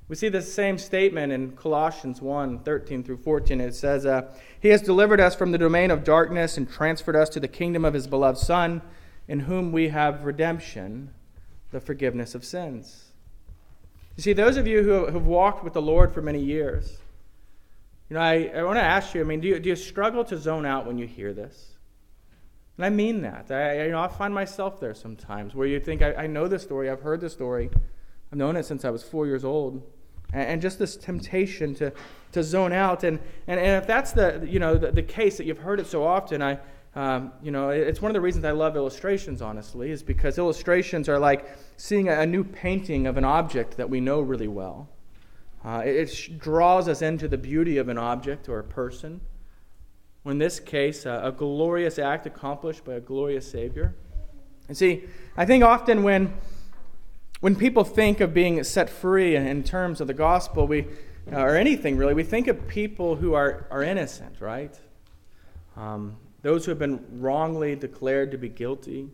We 0.07 0.16
see 0.16 0.28
the 0.28 0.42
same 0.42 0.78
statement 0.78 1.31
in 1.31 1.54
Colossians 1.54 2.22
1 2.22 2.60
13 2.60 3.04
through 3.04 3.18
14. 3.18 3.62
It 3.62 3.75
says, 3.75 4.06
uh, 4.06 4.34
He 4.60 4.68
has 4.69 4.81
delivered 4.81 5.22
us 5.22 5.36
from 5.36 5.54
the 5.54 5.57
domain 5.57 5.89
of 5.89 6.04
darkness 6.04 6.57
and 6.57 6.69
transferred 6.69 7.16
us 7.16 7.30
to 7.30 7.39
the 7.39 7.48
kingdom 7.48 7.86
of 7.86 7.94
His 7.94 8.07
beloved 8.07 8.38
Son, 8.38 8.81
in 9.30 9.42
whom 9.42 9.72
we 9.72 9.88
have 9.88 10.25
redemption, 10.25 11.13
the 11.72 11.80
forgiveness 11.80 12.36
of 12.36 12.44
sins. 12.44 13.12
You 14.18 14.24
see, 14.24 14.34
those 14.34 14.57
of 14.57 14.68
you 14.68 14.84
who 14.84 15.06
have 15.06 15.25
walked 15.25 15.63
with 15.63 15.72
the 15.72 15.81
Lord 15.81 16.13
for 16.13 16.22
many 16.22 16.44
years, 16.44 16.98
you 18.12 18.16
know, 18.16 18.24
I, 18.24 18.52
I 18.54 18.63
want 18.63 18.78
to 18.78 18.84
ask 18.84 19.16
you, 19.16 19.22
I 19.22 19.24
mean, 19.24 19.40
do 19.40 19.48
you, 19.48 19.58
do 19.58 19.69
you 19.69 19.75
struggle 19.78 20.25
to 20.25 20.38
zone 20.38 20.66
out 20.66 20.86
when 20.86 20.98
you 20.98 21.08
hear 21.08 21.31
this? 21.31 21.78
And 22.75 22.86
I 22.86 22.90
mean 22.90 23.22
that. 23.22 23.50
I, 23.50 23.86
you 23.86 23.92
know, 23.92 24.02
I 24.02 24.10
find 24.10 24.34
myself 24.34 24.81
there 24.81 24.94
sometimes 24.94 25.56
where 25.56 25.65
you 25.65 25.80
think, 25.80 26.01
I, 26.01 26.13
I 26.15 26.27
know 26.27 26.50
the 26.50 26.60
story, 26.60 26.89
I've 26.89 27.00
heard 27.00 27.22
the 27.22 27.30
story, 27.30 27.70
I've 28.30 28.38
known 28.38 28.58
it 28.58 28.65
since 28.65 28.84
I 28.84 28.89
was 28.89 29.01
four 29.01 29.27
years 29.27 29.46
old. 29.46 29.89
And, 30.34 30.44
and 30.44 30.62
just 30.62 30.77
this 30.77 30.98
temptation 30.98 31.74
to, 31.75 31.94
to 32.34 32.44
zone 32.44 32.74
out. 32.74 33.06
And, 33.06 33.18
and, 33.48 33.58
and 33.58 33.82
if 33.82 33.88
that's 33.88 34.12
the, 34.12 34.46
you 34.46 34.60
know, 34.60 34.75
the, 34.75 34.91
the 34.91 35.03
case 35.03 35.38
that 35.38 35.46
you've 35.46 35.60
heard 35.60 35.80
it 35.80 35.88
so 35.88 36.06
often, 36.06 36.41
I, 36.41 36.60
um, 36.96 37.32
you 37.41 37.51
know, 37.51 37.70
it's 37.70 38.01
one 38.01 38.12
of 38.12 38.13
the 38.13 38.20
reasons 38.20 38.44
I 38.44 38.51
love 38.51 38.75
illustrations, 38.75 39.41
honestly, 39.41 39.89
is 39.89 40.03
because 40.03 40.38
illustrations 40.38 41.08
are 41.08 41.18
like 41.18 41.48
seeing 41.77 42.10
a, 42.10 42.20
a 42.20 42.25
new 42.25 42.44
painting 42.44 43.08
of 43.08 43.15
an 43.15 43.24
object 43.24 43.77
that 43.77 43.89
we 43.89 44.01
know 44.01 44.20
really 44.20 44.50
well. 44.50 44.89
Uh, 45.63 45.84
it, 45.86 45.96
it, 45.96 46.39
draws 46.39 46.88
us 46.88 47.01
into 47.01 47.27
the 47.27 47.38
beauty 47.38 47.77
of 47.77 47.88
an 47.88 47.98
object 47.98 48.50
or 48.50 48.60
a 48.60 48.63
person. 48.63 49.22
Or 50.25 50.32
in 50.32 50.38
this 50.38 50.60
case, 50.60 51.06
uh, 51.06 51.22
a 51.24 51.32
glorious 51.32 52.00
act 52.00 52.25
accomplished 52.25 52.84
by 52.84 52.94
a 52.94 53.00
glorious 53.00 53.50
Savior. 53.50 53.96
And 54.68 54.77
see, 54.77 55.03
I 55.38 55.46
think 55.46 55.63
often 55.63 56.03
when, 56.03 56.34
when 57.41 57.56
people 57.56 57.84
think 57.84 58.22
of 58.22 58.34
being 58.34 58.63
set 58.63 58.89
free 58.89 59.36
in 59.36 59.63
terms 59.63 60.01
of 60.01 60.08
the 60.08 60.13
gospel, 60.13 60.65
we, 60.68 60.88
uh, 61.32 61.39
or 61.39 61.56
anything 61.56 61.98
really, 61.98 62.13
we 62.13 62.24
think 62.24 62.48
of 62.48 62.68
people 62.68 63.15
who 63.15 63.34
are, 63.34 63.68
are 63.70 63.84
innocent, 63.84 64.41
right? 64.41 64.80
Um, 65.75 66.18
those 66.41 66.65
who 66.65 66.72
have 66.72 66.80
been 66.80 67.06
wrongly 67.20 67.75
declared 67.75 68.32
to 68.32 68.38
be 68.38 68.50
guilty 68.50 69.10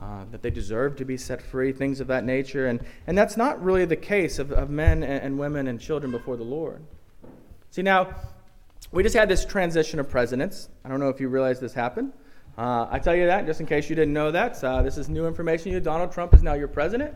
uh, 0.00 0.24
that 0.30 0.42
they 0.42 0.50
deserve 0.50 0.96
to 0.96 1.04
be 1.04 1.16
set 1.16 1.42
free, 1.42 1.72
things 1.72 2.00
of 2.00 2.06
that 2.06 2.24
nature. 2.24 2.66
And, 2.68 2.80
and 3.06 3.18
that's 3.18 3.36
not 3.36 3.62
really 3.62 3.84
the 3.84 3.96
case 3.96 4.38
of, 4.38 4.50
of 4.50 4.70
men 4.70 5.02
and, 5.02 5.22
and 5.22 5.38
women 5.38 5.66
and 5.68 5.78
children 5.78 6.10
before 6.10 6.36
the 6.36 6.44
Lord. 6.44 6.82
See, 7.70 7.82
now, 7.82 8.14
we 8.92 9.02
just 9.02 9.14
had 9.14 9.28
this 9.28 9.44
transition 9.44 10.00
of 10.00 10.08
presidents. 10.08 10.70
I 10.84 10.88
don't 10.88 11.00
know 11.00 11.10
if 11.10 11.20
you 11.20 11.28
realize 11.28 11.60
this 11.60 11.74
happened. 11.74 12.12
Uh, 12.56 12.86
I 12.90 12.98
tell 12.98 13.14
you 13.14 13.26
that 13.26 13.46
just 13.46 13.60
in 13.60 13.66
case 13.66 13.88
you 13.88 13.96
didn't 13.96 14.14
know 14.14 14.30
that. 14.30 14.62
Uh, 14.64 14.82
this 14.82 14.98
is 14.98 15.08
new 15.08 15.26
information. 15.26 15.70
You, 15.70 15.80
Donald 15.80 16.12
Trump 16.12 16.34
is 16.34 16.42
now 16.42 16.54
your 16.54 16.68
president. 16.68 17.14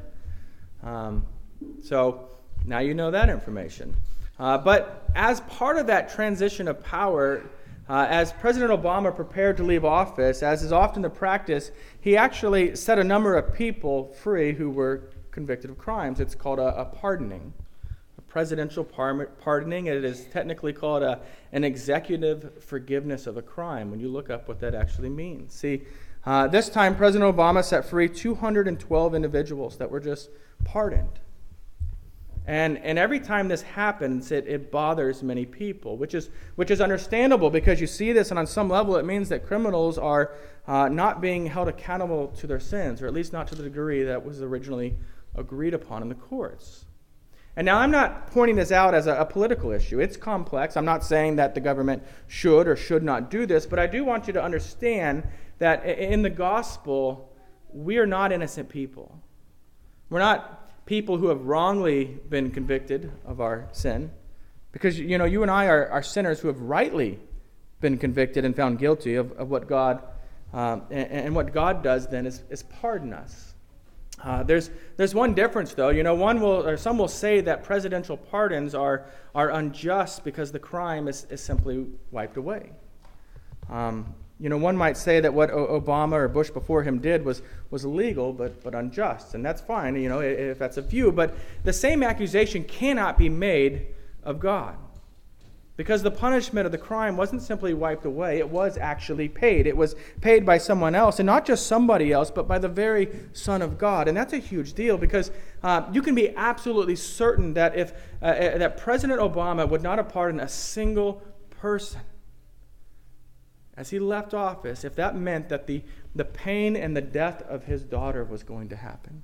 Um, 0.82 1.26
so 1.82 2.28
now 2.66 2.80
you 2.80 2.94
know 2.94 3.10
that 3.10 3.30
information. 3.30 3.96
Uh, 4.38 4.58
but 4.58 5.08
as 5.14 5.40
part 5.42 5.78
of 5.78 5.86
that 5.86 6.08
transition 6.10 6.68
of 6.68 6.82
power, 6.84 7.44
uh, 7.88 8.06
as 8.08 8.32
President 8.32 8.70
Obama 8.70 9.14
prepared 9.14 9.56
to 9.58 9.62
leave 9.62 9.84
office, 9.84 10.42
as 10.42 10.62
is 10.62 10.72
often 10.72 11.02
the 11.02 11.10
practice, 11.10 11.70
he 12.00 12.16
actually 12.16 12.74
set 12.76 12.98
a 12.98 13.04
number 13.04 13.36
of 13.36 13.54
people 13.54 14.12
free 14.22 14.54
who 14.54 14.70
were 14.70 15.10
convicted 15.30 15.70
of 15.70 15.76
crimes. 15.76 16.20
It's 16.20 16.34
called 16.34 16.58
a, 16.58 16.80
a 16.80 16.86
pardoning, 16.86 17.52
a 18.16 18.20
presidential 18.22 18.84
pardoning. 18.84 19.86
It 19.86 20.02
is 20.02 20.24
technically 20.26 20.72
called 20.72 21.02
a, 21.02 21.20
an 21.52 21.62
executive 21.62 22.62
forgiveness 22.62 23.26
of 23.26 23.36
a 23.36 23.42
crime 23.42 23.90
when 23.90 24.00
you 24.00 24.08
look 24.08 24.30
up 24.30 24.48
what 24.48 24.60
that 24.60 24.74
actually 24.74 25.10
means. 25.10 25.52
See, 25.52 25.82
uh, 26.24 26.46
this 26.48 26.70
time, 26.70 26.96
President 26.96 27.36
Obama 27.36 27.62
set 27.62 27.84
free 27.84 28.08
212 28.08 29.14
individuals 29.14 29.76
that 29.76 29.90
were 29.90 30.00
just 30.00 30.30
pardoned. 30.64 31.18
And, 32.46 32.76
and 32.78 32.98
every 32.98 33.20
time 33.20 33.48
this 33.48 33.62
happens, 33.62 34.30
it, 34.30 34.46
it 34.46 34.70
bothers 34.70 35.22
many 35.22 35.46
people, 35.46 35.96
which 35.96 36.14
is, 36.14 36.28
which 36.56 36.70
is 36.70 36.80
understandable 36.80 37.48
because 37.48 37.80
you 37.80 37.86
see 37.86 38.12
this, 38.12 38.30
and 38.30 38.38
on 38.38 38.46
some 38.46 38.68
level, 38.68 38.96
it 38.96 39.06
means 39.06 39.30
that 39.30 39.46
criminals 39.46 39.96
are 39.96 40.32
uh, 40.66 40.88
not 40.88 41.22
being 41.22 41.46
held 41.46 41.68
accountable 41.68 42.28
to 42.28 42.46
their 42.46 42.60
sins, 42.60 43.00
or 43.00 43.06
at 43.06 43.14
least 43.14 43.32
not 43.32 43.46
to 43.48 43.54
the 43.54 43.62
degree 43.62 44.02
that 44.02 44.24
was 44.24 44.42
originally 44.42 44.94
agreed 45.34 45.72
upon 45.72 46.02
in 46.02 46.10
the 46.10 46.14
courts. 46.14 46.84
And 47.56 47.64
now 47.64 47.78
I'm 47.78 47.90
not 47.90 48.26
pointing 48.28 48.56
this 48.56 48.72
out 48.72 48.94
as 48.94 49.06
a, 49.06 49.14
a, 49.14 49.24
political 49.24 49.70
issue. 49.70 50.00
It's 50.00 50.16
complex. 50.16 50.76
I'm 50.76 50.84
not 50.84 51.04
saying 51.04 51.36
that 51.36 51.54
the 51.54 51.60
government 51.60 52.02
should 52.26 52.66
or 52.66 52.74
should 52.74 53.04
not 53.04 53.30
do 53.30 53.46
this, 53.46 53.64
but 53.64 53.78
I 53.78 53.86
do 53.86 54.04
want 54.04 54.26
you 54.26 54.32
to 54.32 54.42
understand 54.42 55.26
that 55.60 55.86
in 55.86 56.22
the 56.22 56.30
gospel, 56.30 57.32
we 57.72 57.98
are 57.98 58.06
not 58.06 58.32
innocent 58.32 58.68
people. 58.68 59.20
We're 60.10 60.18
not 60.18 60.63
people 60.86 61.16
who 61.18 61.28
have 61.28 61.42
wrongly 61.42 62.04
been 62.04 62.50
convicted 62.50 63.10
of 63.24 63.40
our 63.40 63.68
sin. 63.72 64.10
Because, 64.72 64.98
you 64.98 65.18
know, 65.18 65.24
you 65.24 65.42
and 65.42 65.50
I 65.50 65.66
are, 65.66 65.88
are 65.88 66.02
sinners 66.02 66.40
who 66.40 66.48
have 66.48 66.60
rightly 66.60 67.18
been 67.80 67.96
convicted 67.96 68.44
and 68.44 68.54
found 68.56 68.78
guilty 68.78 69.14
of, 69.14 69.32
of 69.32 69.50
what 69.50 69.68
God, 69.68 70.02
um, 70.52 70.82
and, 70.90 71.10
and, 71.10 71.34
what 71.34 71.52
God 71.52 71.82
does 71.82 72.08
then 72.08 72.26
is, 72.26 72.42
is 72.50 72.62
pardon 72.62 73.12
us. 73.12 73.54
Uh, 74.22 74.42
there's, 74.42 74.70
there's 74.96 75.14
one 75.14 75.34
difference, 75.34 75.74
though. 75.74 75.90
You 75.90 76.02
know, 76.02 76.14
one 76.14 76.40
will, 76.40 76.66
or 76.66 76.76
some 76.76 76.98
will 76.98 77.08
say 77.08 77.40
that 77.42 77.62
presidential 77.62 78.16
pardons 78.16 78.74
are, 78.74 79.06
are 79.34 79.50
unjust 79.50 80.24
because 80.24 80.50
the 80.50 80.58
crime 80.58 81.08
is, 81.08 81.26
is 81.30 81.42
simply 81.42 81.86
wiped 82.10 82.36
away. 82.36 82.70
Um, 83.68 84.14
you 84.44 84.50
know, 84.50 84.58
one 84.58 84.76
might 84.76 84.98
say 84.98 85.20
that 85.20 85.32
what 85.32 85.50
Obama 85.50 86.12
or 86.12 86.28
Bush 86.28 86.50
before 86.50 86.82
him 86.82 86.98
did 86.98 87.24
was, 87.24 87.40
was 87.70 87.86
illegal 87.86 88.30
but, 88.30 88.62
but 88.62 88.74
unjust, 88.74 89.32
and 89.32 89.42
that's 89.42 89.62
fine, 89.62 89.96
you 89.96 90.10
know, 90.10 90.20
if 90.20 90.58
that's 90.58 90.76
a 90.76 90.82
view. 90.82 91.10
But 91.10 91.34
the 91.62 91.72
same 91.72 92.02
accusation 92.02 92.62
cannot 92.62 93.16
be 93.16 93.30
made 93.30 93.86
of 94.22 94.40
God. 94.40 94.76
Because 95.78 96.02
the 96.02 96.10
punishment 96.10 96.66
of 96.66 96.72
the 96.72 96.78
crime 96.78 97.16
wasn't 97.16 97.40
simply 97.40 97.72
wiped 97.72 98.04
away, 98.04 98.38
it 98.38 98.50
was 98.50 98.76
actually 98.76 99.30
paid. 99.30 99.66
It 99.66 99.78
was 99.78 99.96
paid 100.20 100.44
by 100.44 100.58
someone 100.58 100.94
else, 100.94 101.18
and 101.18 101.26
not 101.26 101.46
just 101.46 101.66
somebody 101.66 102.12
else, 102.12 102.30
but 102.30 102.46
by 102.46 102.58
the 102.58 102.68
very 102.68 103.08
Son 103.32 103.62
of 103.62 103.78
God. 103.78 104.08
And 104.08 104.16
that's 104.16 104.34
a 104.34 104.38
huge 104.38 104.74
deal 104.74 104.98
because 104.98 105.30
uh, 105.62 105.88
you 105.90 106.02
can 106.02 106.14
be 106.14 106.36
absolutely 106.36 106.96
certain 106.96 107.54
that 107.54 107.76
if 107.76 107.94
uh, 108.20 108.26
uh 108.26 108.58
that 108.58 108.76
President 108.76 109.20
Obama 109.20 109.66
would 109.66 109.82
not 109.82 109.96
have 109.96 110.10
pardoned 110.10 110.42
a 110.42 110.48
single 110.48 111.22
person, 111.48 112.02
as 113.76 113.90
he 113.90 113.98
left 113.98 114.34
office 114.34 114.84
if 114.84 114.94
that 114.94 115.16
meant 115.16 115.48
that 115.48 115.66
the, 115.66 115.82
the 116.14 116.24
pain 116.24 116.76
and 116.76 116.96
the 116.96 117.00
death 117.02 117.42
of 117.42 117.64
his 117.64 117.82
daughter 117.82 118.24
was 118.24 118.42
going 118.42 118.68
to 118.68 118.76
happen 118.76 119.22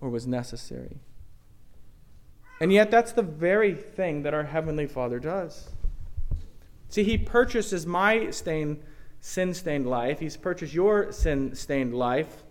or 0.00 0.08
was 0.08 0.26
necessary. 0.26 1.00
And 2.60 2.70
yet, 2.70 2.90
that's 2.90 3.12
the 3.12 3.22
very 3.22 3.74
thing 3.74 4.22
that 4.22 4.34
our 4.34 4.44
Heavenly 4.44 4.86
Father 4.86 5.18
does. 5.18 5.70
See, 6.90 7.04
He 7.04 7.16
purchases 7.16 7.86
my 7.86 8.30
stained, 8.30 8.82
sin 9.20 9.54
stained 9.54 9.86
life, 9.86 10.20
He's 10.20 10.36
purchased 10.36 10.74
your 10.74 11.10
sin 11.10 11.54
stained 11.54 11.94
life 11.94 12.44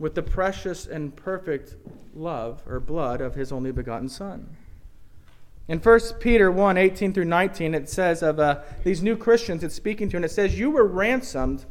with 0.00 0.16
the 0.16 0.22
precious 0.22 0.86
and 0.86 1.14
perfect 1.14 1.76
love 2.14 2.62
or 2.66 2.80
blood 2.80 3.20
of 3.20 3.36
His 3.36 3.52
only 3.52 3.70
begotten 3.70 4.08
Son. 4.08 4.56
In 5.66 5.78
1 5.78 6.00
Peter 6.20 6.50
1 6.50 6.76
18 6.76 7.14
through 7.14 7.24
19, 7.24 7.74
it 7.74 7.88
says 7.88 8.22
of 8.22 8.38
uh, 8.38 8.60
these 8.82 9.02
new 9.02 9.16
Christians 9.16 9.64
it's 9.64 9.74
speaking 9.74 10.10
to, 10.10 10.16
and 10.16 10.24
it 10.24 10.30
says, 10.30 10.58
You 10.58 10.70
were 10.70 10.86
ransomed 10.86 11.64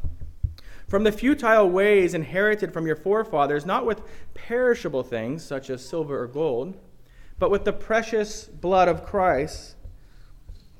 from 0.88 1.04
the 1.04 1.12
futile 1.12 1.70
ways 1.70 2.12
inherited 2.12 2.72
from 2.72 2.86
your 2.86 2.96
forefathers, 2.96 3.64
not 3.64 3.86
with 3.86 4.02
perishable 4.34 5.04
things 5.04 5.44
such 5.44 5.70
as 5.70 5.86
silver 5.86 6.20
or 6.20 6.26
gold, 6.26 6.76
but 7.38 7.50
with 7.50 7.64
the 7.64 7.72
precious 7.72 8.44
blood 8.46 8.88
of 8.88 9.04
Christ, 9.04 9.76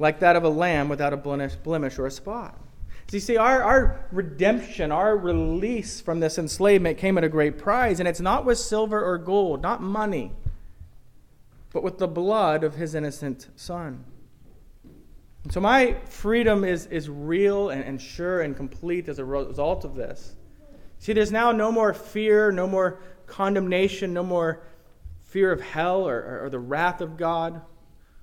like 0.00 0.18
that 0.18 0.34
of 0.34 0.42
a 0.42 0.48
lamb 0.48 0.88
without 0.88 1.12
a 1.12 1.16
blemish, 1.16 1.54
blemish 1.54 1.98
or 1.98 2.06
a 2.06 2.10
spot. 2.10 2.58
So 3.08 3.16
you 3.16 3.20
see, 3.20 3.36
our, 3.36 3.62
our 3.62 4.06
redemption, 4.10 4.90
our 4.90 5.16
release 5.16 6.00
from 6.00 6.18
this 6.18 6.36
enslavement 6.36 6.98
came 6.98 7.16
at 7.16 7.22
a 7.22 7.28
great 7.28 7.58
price, 7.58 8.00
and 8.00 8.08
it's 8.08 8.20
not 8.20 8.44
with 8.44 8.58
silver 8.58 9.04
or 9.04 9.18
gold, 9.18 9.62
not 9.62 9.80
money 9.80 10.32
but 11.74 11.82
with 11.82 11.98
the 11.98 12.06
blood 12.06 12.62
of 12.62 12.76
his 12.76 12.94
innocent 12.94 13.48
son. 13.56 14.04
And 15.42 15.52
so 15.52 15.60
my 15.60 15.96
freedom 16.08 16.64
is, 16.64 16.86
is 16.86 17.10
real 17.10 17.68
and, 17.68 17.82
and 17.82 18.00
sure 18.00 18.40
and 18.40 18.56
complete 18.56 19.08
as 19.08 19.18
a 19.18 19.24
result 19.24 19.84
of 19.84 19.96
this. 19.96 20.36
See, 21.00 21.12
there's 21.12 21.32
now 21.32 21.50
no 21.50 21.72
more 21.72 21.92
fear, 21.92 22.52
no 22.52 22.68
more 22.68 23.00
condemnation, 23.26 24.14
no 24.14 24.22
more 24.22 24.62
fear 25.24 25.50
of 25.50 25.60
hell 25.60 26.08
or, 26.08 26.16
or, 26.16 26.44
or 26.44 26.50
the 26.50 26.60
wrath 26.60 27.00
of 27.00 27.16
God, 27.16 27.60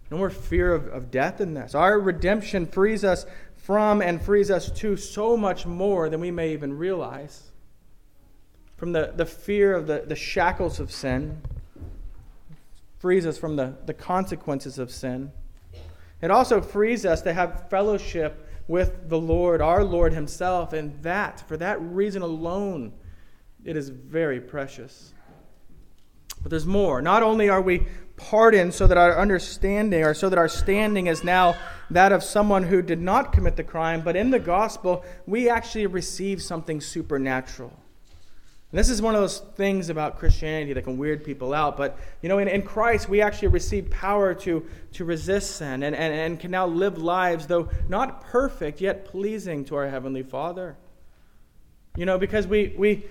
no 0.09 0.17
more 0.17 0.29
fear 0.29 0.73
of, 0.73 0.87
of 0.87 1.11
death 1.11 1.41
in 1.41 1.53
this. 1.53 1.75
Our 1.75 1.99
redemption 1.99 2.65
frees 2.65 3.03
us 3.03 3.25
from 3.57 4.01
and 4.01 4.21
frees 4.21 4.49
us 4.49 4.71
to 4.79 4.95
so 4.95 5.35
much 5.35 5.65
more 5.65 6.09
than 6.09 6.21
we 6.21 6.31
may 6.31 6.53
even 6.53 6.77
realize. 6.77 7.51
From 8.77 8.93
the, 8.93 9.11
the 9.13 9.25
fear 9.25 9.75
of 9.75 9.87
the, 9.87 10.05
the 10.07 10.15
shackles 10.15 10.79
of 10.79 10.89
sin 10.89 11.41
frees 13.01 13.25
us 13.25 13.35
from 13.35 13.55
the, 13.55 13.73
the 13.87 13.93
consequences 13.95 14.77
of 14.77 14.91
sin. 14.91 15.31
It 16.21 16.29
also 16.29 16.61
frees 16.61 17.03
us 17.03 17.23
to 17.23 17.33
have 17.33 17.67
fellowship 17.67 18.47
with 18.67 19.09
the 19.09 19.17
Lord, 19.17 19.59
our 19.59 19.83
Lord 19.83 20.13
Himself, 20.13 20.71
and 20.71 21.01
that, 21.01 21.43
for 21.47 21.57
that 21.57 21.81
reason 21.81 22.21
alone, 22.21 22.93
it 23.65 23.75
is 23.75 23.89
very 23.89 24.39
precious. 24.39 25.15
But 26.43 26.51
there's 26.51 26.67
more. 26.67 27.01
Not 27.01 27.23
only 27.23 27.49
are 27.49 27.61
we 27.61 27.87
pardoned 28.17 28.75
so 28.75 28.85
that 28.85 28.99
our 28.99 29.17
understanding 29.17 30.03
or 30.03 30.13
so 30.13 30.29
that 30.29 30.37
our 30.37 30.47
standing 30.47 31.07
is 31.07 31.23
now 31.23 31.55
that 31.89 32.11
of 32.11 32.23
someone 32.23 32.61
who 32.61 32.83
did 32.83 33.01
not 33.01 33.33
commit 33.33 33.55
the 33.55 33.63
crime, 33.63 34.01
but 34.01 34.15
in 34.15 34.29
the 34.29 34.39
gospel, 34.39 35.03
we 35.25 35.49
actually 35.49 35.87
receive 35.87 36.39
something 36.39 36.79
supernatural. 36.79 37.73
And 38.71 38.79
this 38.79 38.89
is 38.89 39.01
one 39.01 39.15
of 39.15 39.21
those 39.21 39.39
things 39.55 39.89
about 39.89 40.17
Christianity 40.17 40.71
that 40.71 40.83
can 40.83 40.97
weird 40.97 41.25
people 41.25 41.53
out. 41.53 41.75
But, 41.75 41.97
you 42.21 42.29
know, 42.29 42.37
in, 42.37 42.47
in 42.47 42.61
Christ, 42.61 43.09
we 43.09 43.21
actually 43.21 43.49
receive 43.49 43.89
power 43.89 44.33
to, 44.35 44.65
to 44.93 45.03
resist 45.03 45.57
sin 45.57 45.83
and, 45.83 45.93
and, 45.93 46.13
and 46.13 46.39
can 46.39 46.51
now 46.51 46.67
live 46.67 46.97
lives, 46.97 47.47
though 47.47 47.69
not 47.89 48.21
perfect, 48.21 48.79
yet 48.79 49.03
pleasing 49.03 49.65
to 49.65 49.75
our 49.75 49.89
Heavenly 49.89 50.23
Father. 50.23 50.77
You 51.97 52.05
know, 52.05 52.17
because 52.17 52.47
we, 52.47 52.73
we 52.77 53.03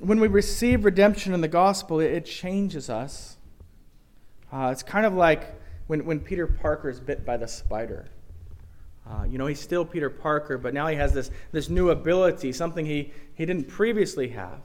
when 0.00 0.20
we 0.20 0.28
receive 0.28 0.86
redemption 0.86 1.34
in 1.34 1.42
the 1.42 1.48
gospel, 1.48 2.00
it, 2.00 2.10
it 2.12 2.24
changes 2.24 2.88
us. 2.88 3.36
Uh, 4.50 4.70
it's 4.72 4.82
kind 4.82 5.04
of 5.04 5.12
like 5.12 5.54
when, 5.86 6.06
when 6.06 6.20
Peter 6.20 6.46
Parker 6.46 6.88
is 6.88 6.98
bit 6.98 7.26
by 7.26 7.36
the 7.36 7.48
spider. 7.48 8.06
Uh, 9.06 9.24
you 9.24 9.36
know, 9.36 9.46
he's 9.46 9.60
still 9.60 9.84
Peter 9.84 10.08
Parker, 10.08 10.56
but 10.56 10.72
now 10.72 10.86
he 10.86 10.96
has 10.96 11.12
this, 11.12 11.30
this 11.52 11.68
new 11.68 11.90
ability, 11.90 12.52
something 12.52 12.86
he, 12.86 13.12
he 13.34 13.44
didn't 13.44 13.68
previously 13.68 14.28
have. 14.28 14.60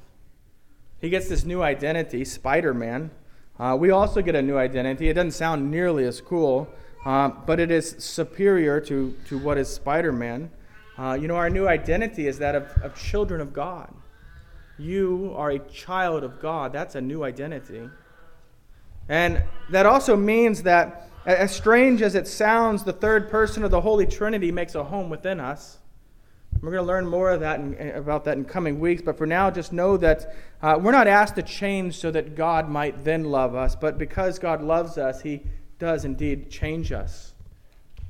He 1.03 1.09
gets 1.09 1.27
this 1.27 1.43
new 1.43 1.61
identity, 1.61 2.23
Spider 2.23 2.73
Man. 2.73 3.11
Uh, 3.59 3.75
we 3.77 3.91
also 3.91 4.21
get 4.21 4.35
a 4.35 4.41
new 4.41 4.55
identity. 4.55 5.09
It 5.09 5.15
doesn't 5.15 5.31
sound 5.31 5.69
nearly 5.69 6.05
as 6.05 6.21
cool, 6.21 6.69
uh, 7.05 7.27
but 7.27 7.59
it 7.59 7.71
is 7.71 7.97
superior 7.99 8.79
to, 8.79 9.13
to 9.27 9.37
what 9.37 9.57
is 9.57 9.67
Spider 9.67 10.13
Man. 10.13 10.49
Uh, 10.97 11.17
you 11.19 11.27
know, 11.27 11.35
our 11.35 11.49
new 11.49 11.67
identity 11.67 12.25
is 12.25 12.39
that 12.39 12.55
of, 12.55 12.71
of 12.81 12.95
children 12.95 13.41
of 13.41 13.51
God. 13.51 13.93
You 14.79 15.33
are 15.35 15.49
a 15.49 15.59
child 15.59 16.23
of 16.23 16.39
God. 16.39 16.71
That's 16.71 16.95
a 16.95 17.01
new 17.01 17.25
identity. 17.25 17.89
And 19.09 19.43
that 19.71 19.85
also 19.85 20.15
means 20.15 20.63
that, 20.63 21.09
as 21.25 21.53
strange 21.53 22.01
as 22.01 22.15
it 22.15 22.29
sounds, 22.29 22.85
the 22.85 22.93
third 22.93 23.29
person 23.29 23.65
of 23.65 23.71
the 23.71 23.81
Holy 23.81 24.07
Trinity 24.07 24.53
makes 24.53 24.73
a 24.73 24.85
home 24.85 25.09
within 25.09 25.41
us. 25.41 25.79
We're 26.63 26.71
going 26.71 26.85
to 26.85 26.87
learn 26.87 27.07
more 27.07 27.29
of 27.29 27.41
that 27.41 27.59
in, 27.59 27.91
about 27.93 28.23
that 28.23 28.37
in 28.37 28.45
coming 28.45 28.79
weeks, 28.79 29.01
but 29.01 29.17
for 29.17 29.27
now, 29.27 29.51
just 29.51 29.73
know 29.73 29.97
that 29.97 30.33
uh, 30.61 30.79
we're 30.81 30.93
not 30.93 31.09
asked 31.09 31.35
to 31.35 31.41
change 31.41 31.97
so 31.97 32.09
that 32.11 32.35
God 32.35 32.69
might 32.69 33.03
then 33.03 33.25
love 33.25 33.53
us, 33.53 33.75
but 33.75 33.97
because 33.97 34.39
God 34.39 34.61
loves 34.61 34.97
us, 34.97 35.21
He 35.21 35.43
does 35.77 36.05
indeed 36.05 36.49
change 36.49 36.93
us. 36.93 37.33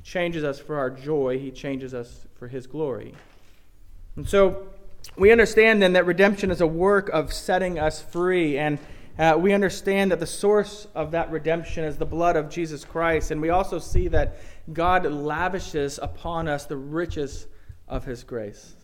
Changes 0.04 0.44
us 0.44 0.60
for 0.60 0.78
our 0.78 0.88
joy, 0.88 1.36
He 1.36 1.50
changes 1.50 1.94
us 1.94 2.26
for 2.36 2.46
His 2.46 2.68
glory. 2.68 3.16
And 4.14 4.28
so 4.28 4.68
we 5.16 5.32
understand 5.32 5.82
then 5.82 5.94
that 5.94 6.06
redemption 6.06 6.52
is 6.52 6.60
a 6.60 6.66
work 6.66 7.08
of 7.08 7.32
setting 7.32 7.80
us 7.80 8.00
free, 8.00 8.56
and 8.56 8.78
uh, 9.18 9.36
we 9.36 9.52
understand 9.52 10.12
that 10.12 10.20
the 10.20 10.28
source 10.28 10.86
of 10.94 11.10
that 11.10 11.28
redemption 11.32 11.82
is 11.82 11.98
the 11.98 12.06
blood 12.06 12.36
of 12.36 12.50
Jesus 12.50 12.84
Christ, 12.84 13.32
and 13.32 13.40
we 13.40 13.50
also 13.50 13.80
see 13.80 14.06
that 14.08 14.36
God 14.72 15.04
lavishes 15.06 15.98
upon 16.00 16.46
us 16.46 16.66
the 16.66 16.76
riches 16.76 17.48
of 17.88 18.04
his 18.04 18.24
grace. 18.24 18.74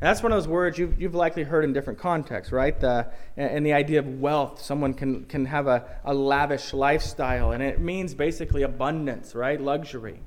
And 0.00 0.08
that's 0.08 0.20
one 0.20 0.32
of 0.32 0.36
those 0.36 0.48
words 0.48 0.78
you've, 0.78 1.00
you've 1.00 1.14
likely 1.14 1.44
heard 1.44 1.62
in 1.62 1.72
different 1.72 1.98
contexts, 1.98 2.52
right? 2.52 2.78
The, 2.80 3.06
and 3.36 3.64
the 3.64 3.72
idea 3.72 4.00
of 4.00 4.20
wealth. 4.20 4.60
Someone 4.60 4.94
can, 4.94 5.26
can 5.26 5.44
have 5.44 5.68
a, 5.68 5.84
a 6.04 6.12
lavish 6.12 6.72
lifestyle, 6.72 7.52
and 7.52 7.62
it 7.62 7.78
means 7.78 8.12
basically 8.12 8.62
abundance, 8.62 9.34
right? 9.36 9.60
Luxury. 9.60 10.20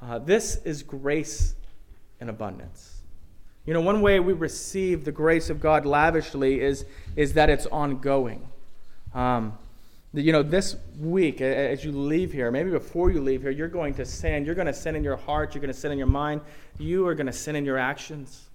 Uh, 0.00 0.20
this 0.20 0.56
is 0.64 0.84
grace 0.84 1.56
in 2.20 2.28
abundance. 2.28 3.02
You 3.66 3.74
know, 3.74 3.80
one 3.80 4.00
way 4.00 4.20
we 4.20 4.32
receive 4.32 5.04
the 5.04 5.12
grace 5.12 5.50
of 5.50 5.58
God 5.58 5.86
lavishly 5.86 6.60
is, 6.60 6.84
is 7.16 7.32
that 7.32 7.50
it's 7.50 7.66
ongoing. 7.66 8.48
Um, 9.12 9.58
you 10.14 10.32
know, 10.32 10.42
this 10.44 10.76
week, 10.98 11.40
as 11.40 11.84
you 11.84 11.90
leave 11.90 12.32
here, 12.32 12.50
maybe 12.52 12.70
before 12.70 13.10
you 13.10 13.20
leave 13.20 13.42
here, 13.42 13.50
you're 13.50 13.68
going 13.68 13.94
to 13.94 14.04
sin. 14.04 14.44
You're 14.44 14.54
going 14.54 14.68
to 14.68 14.72
sin 14.72 14.94
in 14.94 15.02
your 15.02 15.16
heart. 15.16 15.54
You're 15.54 15.60
going 15.60 15.72
to 15.72 15.78
sin 15.78 15.90
in 15.90 15.98
your 15.98 16.06
mind. 16.06 16.40
You 16.78 17.08
are 17.08 17.14
going 17.14 17.26
to 17.26 17.32
sin 17.32 17.56
in 17.56 17.64
your 17.64 17.78
actions. 17.78 18.48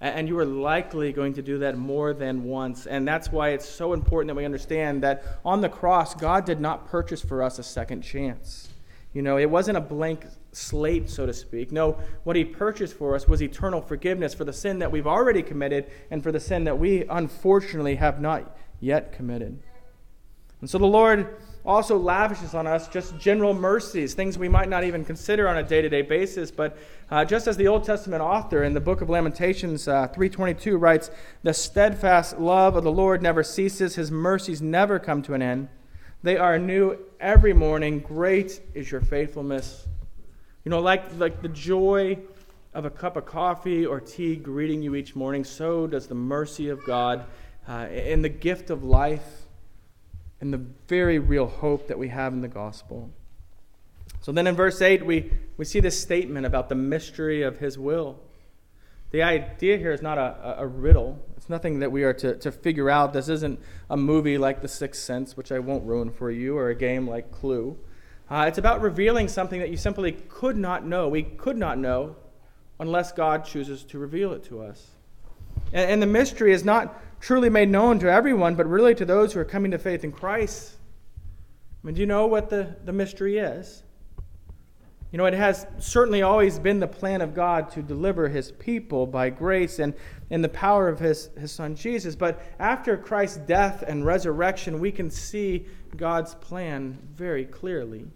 And 0.00 0.28
you 0.28 0.38
are 0.38 0.44
likely 0.44 1.12
going 1.12 1.34
to 1.34 1.42
do 1.42 1.58
that 1.58 1.76
more 1.76 2.12
than 2.12 2.44
once. 2.44 2.86
And 2.86 3.08
that's 3.08 3.32
why 3.32 3.50
it's 3.50 3.68
so 3.68 3.94
important 3.94 4.28
that 4.28 4.36
we 4.36 4.44
understand 4.44 5.02
that 5.02 5.24
on 5.44 5.60
the 5.60 5.68
cross, 5.68 6.14
God 6.14 6.44
did 6.44 6.60
not 6.60 6.86
purchase 6.86 7.22
for 7.22 7.42
us 7.42 7.58
a 7.58 7.64
second 7.64 8.02
chance. 8.02 8.68
You 9.12 9.22
know, 9.22 9.38
it 9.38 9.50
wasn't 9.50 9.78
a 9.78 9.80
blank 9.80 10.26
slate, 10.52 11.08
so 11.08 11.26
to 11.26 11.32
speak. 11.32 11.72
No, 11.72 11.98
what 12.24 12.36
He 12.36 12.44
purchased 12.44 12.94
for 12.94 13.14
us 13.14 13.26
was 13.26 13.42
eternal 13.42 13.80
forgiveness 13.80 14.34
for 14.34 14.44
the 14.44 14.52
sin 14.52 14.78
that 14.80 14.92
we've 14.92 15.06
already 15.06 15.42
committed 15.42 15.90
and 16.10 16.22
for 16.22 16.30
the 16.30 16.40
sin 16.40 16.64
that 16.64 16.78
we 16.78 17.04
unfortunately 17.08 17.96
have 17.96 18.20
not 18.20 18.56
yet 18.78 19.12
committed. 19.12 19.58
And 20.60 20.70
so 20.70 20.78
the 20.78 20.86
Lord 20.86 21.36
also 21.66 21.98
lavishes 21.98 22.54
on 22.54 22.66
us 22.66 22.86
just 22.88 23.18
general 23.18 23.52
mercies, 23.52 24.14
things 24.14 24.38
we 24.38 24.48
might 24.48 24.68
not 24.68 24.84
even 24.84 25.04
consider 25.04 25.48
on 25.48 25.58
a 25.58 25.62
day-to-day 25.62 26.02
basis. 26.02 26.50
But 26.50 26.78
uh, 27.10 27.24
just 27.24 27.48
as 27.48 27.56
the 27.56 27.66
Old 27.66 27.84
Testament 27.84 28.22
author 28.22 28.62
in 28.62 28.72
the 28.72 28.80
book 28.80 29.00
of 29.00 29.10
Lamentations 29.10 29.88
uh, 29.88 30.08
3:22 30.08 30.80
writes, 30.80 31.10
"The 31.42 31.52
steadfast 31.52 32.38
love 32.38 32.76
of 32.76 32.84
the 32.84 32.92
Lord 32.92 33.20
never 33.20 33.42
ceases; 33.42 33.96
His 33.96 34.10
mercies 34.10 34.62
never 34.62 34.98
come 34.98 35.22
to 35.22 35.34
an 35.34 35.42
end. 35.42 35.68
They 36.22 36.36
are 36.36 36.58
new 36.58 36.98
every 37.20 37.52
morning. 37.52 37.98
Great 37.98 38.60
is 38.74 38.90
your 38.90 39.00
faithfulness." 39.00 39.86
You 40.64 40.70
know, 40.70 40.80
like 40.80 41.18
like 41.18 41.42
the 41.42 41.48
joy 41.48 42.18
of 42.74 42.84
a 42.84 42.90
cup 42.90 43.16
of 43.16 43.26
coffee 43.26 43.84
or 43.84 44.00
tea 44.00 44.36
greeting 44.36 44.82
you 44.82 44.94
each 44.94 45.16
morning, 45.16 45.42
so 45.42 45.86
does 45.86 46.06
the 46.06 46.14
mercy 46.14 46.68
of 46.68 46.84
God 46.84 47.24
uh, 47.68 47.88
in 47.90 48.22
the 48.22 48.28
gift 48.28 48.70
of 48.70 48.84
life 48.84 49.45
and 50.40 50.52
the 50.52 50.60
very 50.88 51.18
real 51.18 51.46
hope 51.46 51.88
that 51.88 51.98
we 51.98 52.08
have 52.08 52.32
in 52.32 52.40
the 52.40 52.48
gospel. 52.48 53.10
So 54.20 54.32
then 54.32 54.46
in 54.46 54.54
verse 54.54 54.82
8, 54.82 55.04
we, 55.06 55.30
we 55.56 55.64
see 55.64 55.80
this 55.80 56.00
statement 56.00 56.46
about 56.46 56.68
the 56.68 56.74
mystery 56.74 57.42
of 57.42 57.58
his 57.58 57.78
will. 57.78 58.18
The 59.12 59.22
idea 59.22 59.78
here 59.78 59.92
is 59.92 60.02
not 60.02 60.18
a, 60.18 60.56
a 60.58 60.66
riddle. 60.66 61.18
It's 61.36 61.48
nothing 61.48 61.78
that 61.78 61.92
we 61.92 62.02
are 62.02 62.12
to, 62.14 62.36
to 62.38 62.50
figure 62.50 62.90
out. 62.90 63.12
This 63.12 63.28
isn't 63.28 63.60
a 63.88 63.96
movie 63.96 64.36
like 64.36 64.62
The 64.62 64.68
Sixth 64.68 65.02
Sense, 65.02 65.36
which 65.36 65.52
I 65.52 65.58
won't 65.58 65.84
ruin 65.84 66.10
for 66.10 66.30
you, 66.30 66.58
or 66.58 66.70
a 66.70 66.74
game 66.74 67.08
like 67.08 67.30
Clue. 67.30 67.78
Uh, 68.28 68.46
it's 68.48 68.58
about 68.58 68.80
revealing 68.80 69.28
something 69.28 69.60
that 69.60 69.70
you 69.70 69.76
simply 69.76 70.12
could 70.28 70.56
not 70.56 70.84
know. 70.84 71.08
We 71.08 71.22
could 71.22 71.56
not 71.56 71.78
know 71.78 72.16
unless 72.80 73.12
God 73.12 73.44
chooses 73.44 73.84
to 73.84 73.98
reveal 73.98 74.32
it 74.32 74.44
to 74.44 74.60
us. 74.60 74.88
And, 75.72 75.90
and 75.92 76.02
the 76.02 76.06
mystery 76.06 76.52
is 76.52 76.64
not 76.64 77.00
truly 77.26 77.50
made 77.50 77.68
known 77.68 77.98
to 77.98 78.08
everyone, 78.08 78.54
but 78.54 78.68
really 78.68 78.94
to 78.94 79.04
those 79.04 79.32
who 79.32 79.40
are 79.40 79.44
coming 79.44 79.72
to 79.72 79.78
faith 79.78 80.04
in 80.04 80.12
Christ. 80.12 80.76
I 81.82 81.84
mean, 81.84 81.96
do 81.96 82.00
you 82.00 82.06
know 82.06 82.28
what 82.28 82.50
the, 82.50 82.76
the 82.84 82.92
mystery 82.92 83.38
is? 83.38 83.82
You 85.10 85.18
know, 85.18 85.24
it 85.26 85.34
has 85.34 85.66
certainly 85.80 86.22
always 86.22 86.60
been 86.60 86.78
the 86.78 86.86
plan 86.86 87.20
of 87.20 87.34
God 87.34 87.68
to 87.72 87.82
deliver 87.82 88.28
his 88.28 88.52
people 88.52 89.08
by 89.08 89.30
grace 89.30 89.80
and 89.80 89.92
in 90.30 90.40
the 90.40 90.48
power 90.48 90.88
of 90.88 91.00
his, 91.00 91.30
his 91.36 91.50
son 91.50 91.74
Jesus. 91.74 92.14
But 92.14 92.40
after 92.60 92.96
Christ's 92.96 93.38
death 93.38 93.82
and 93.82 94.06
resurrection, 94.06 94.78
we 94.78 94.92
can 94.92 95.10
see 95.10 95.66
God's 95.96 96.36
plan 96.36 96.96
very 97.16 97.44
clearly. 97.44 98.06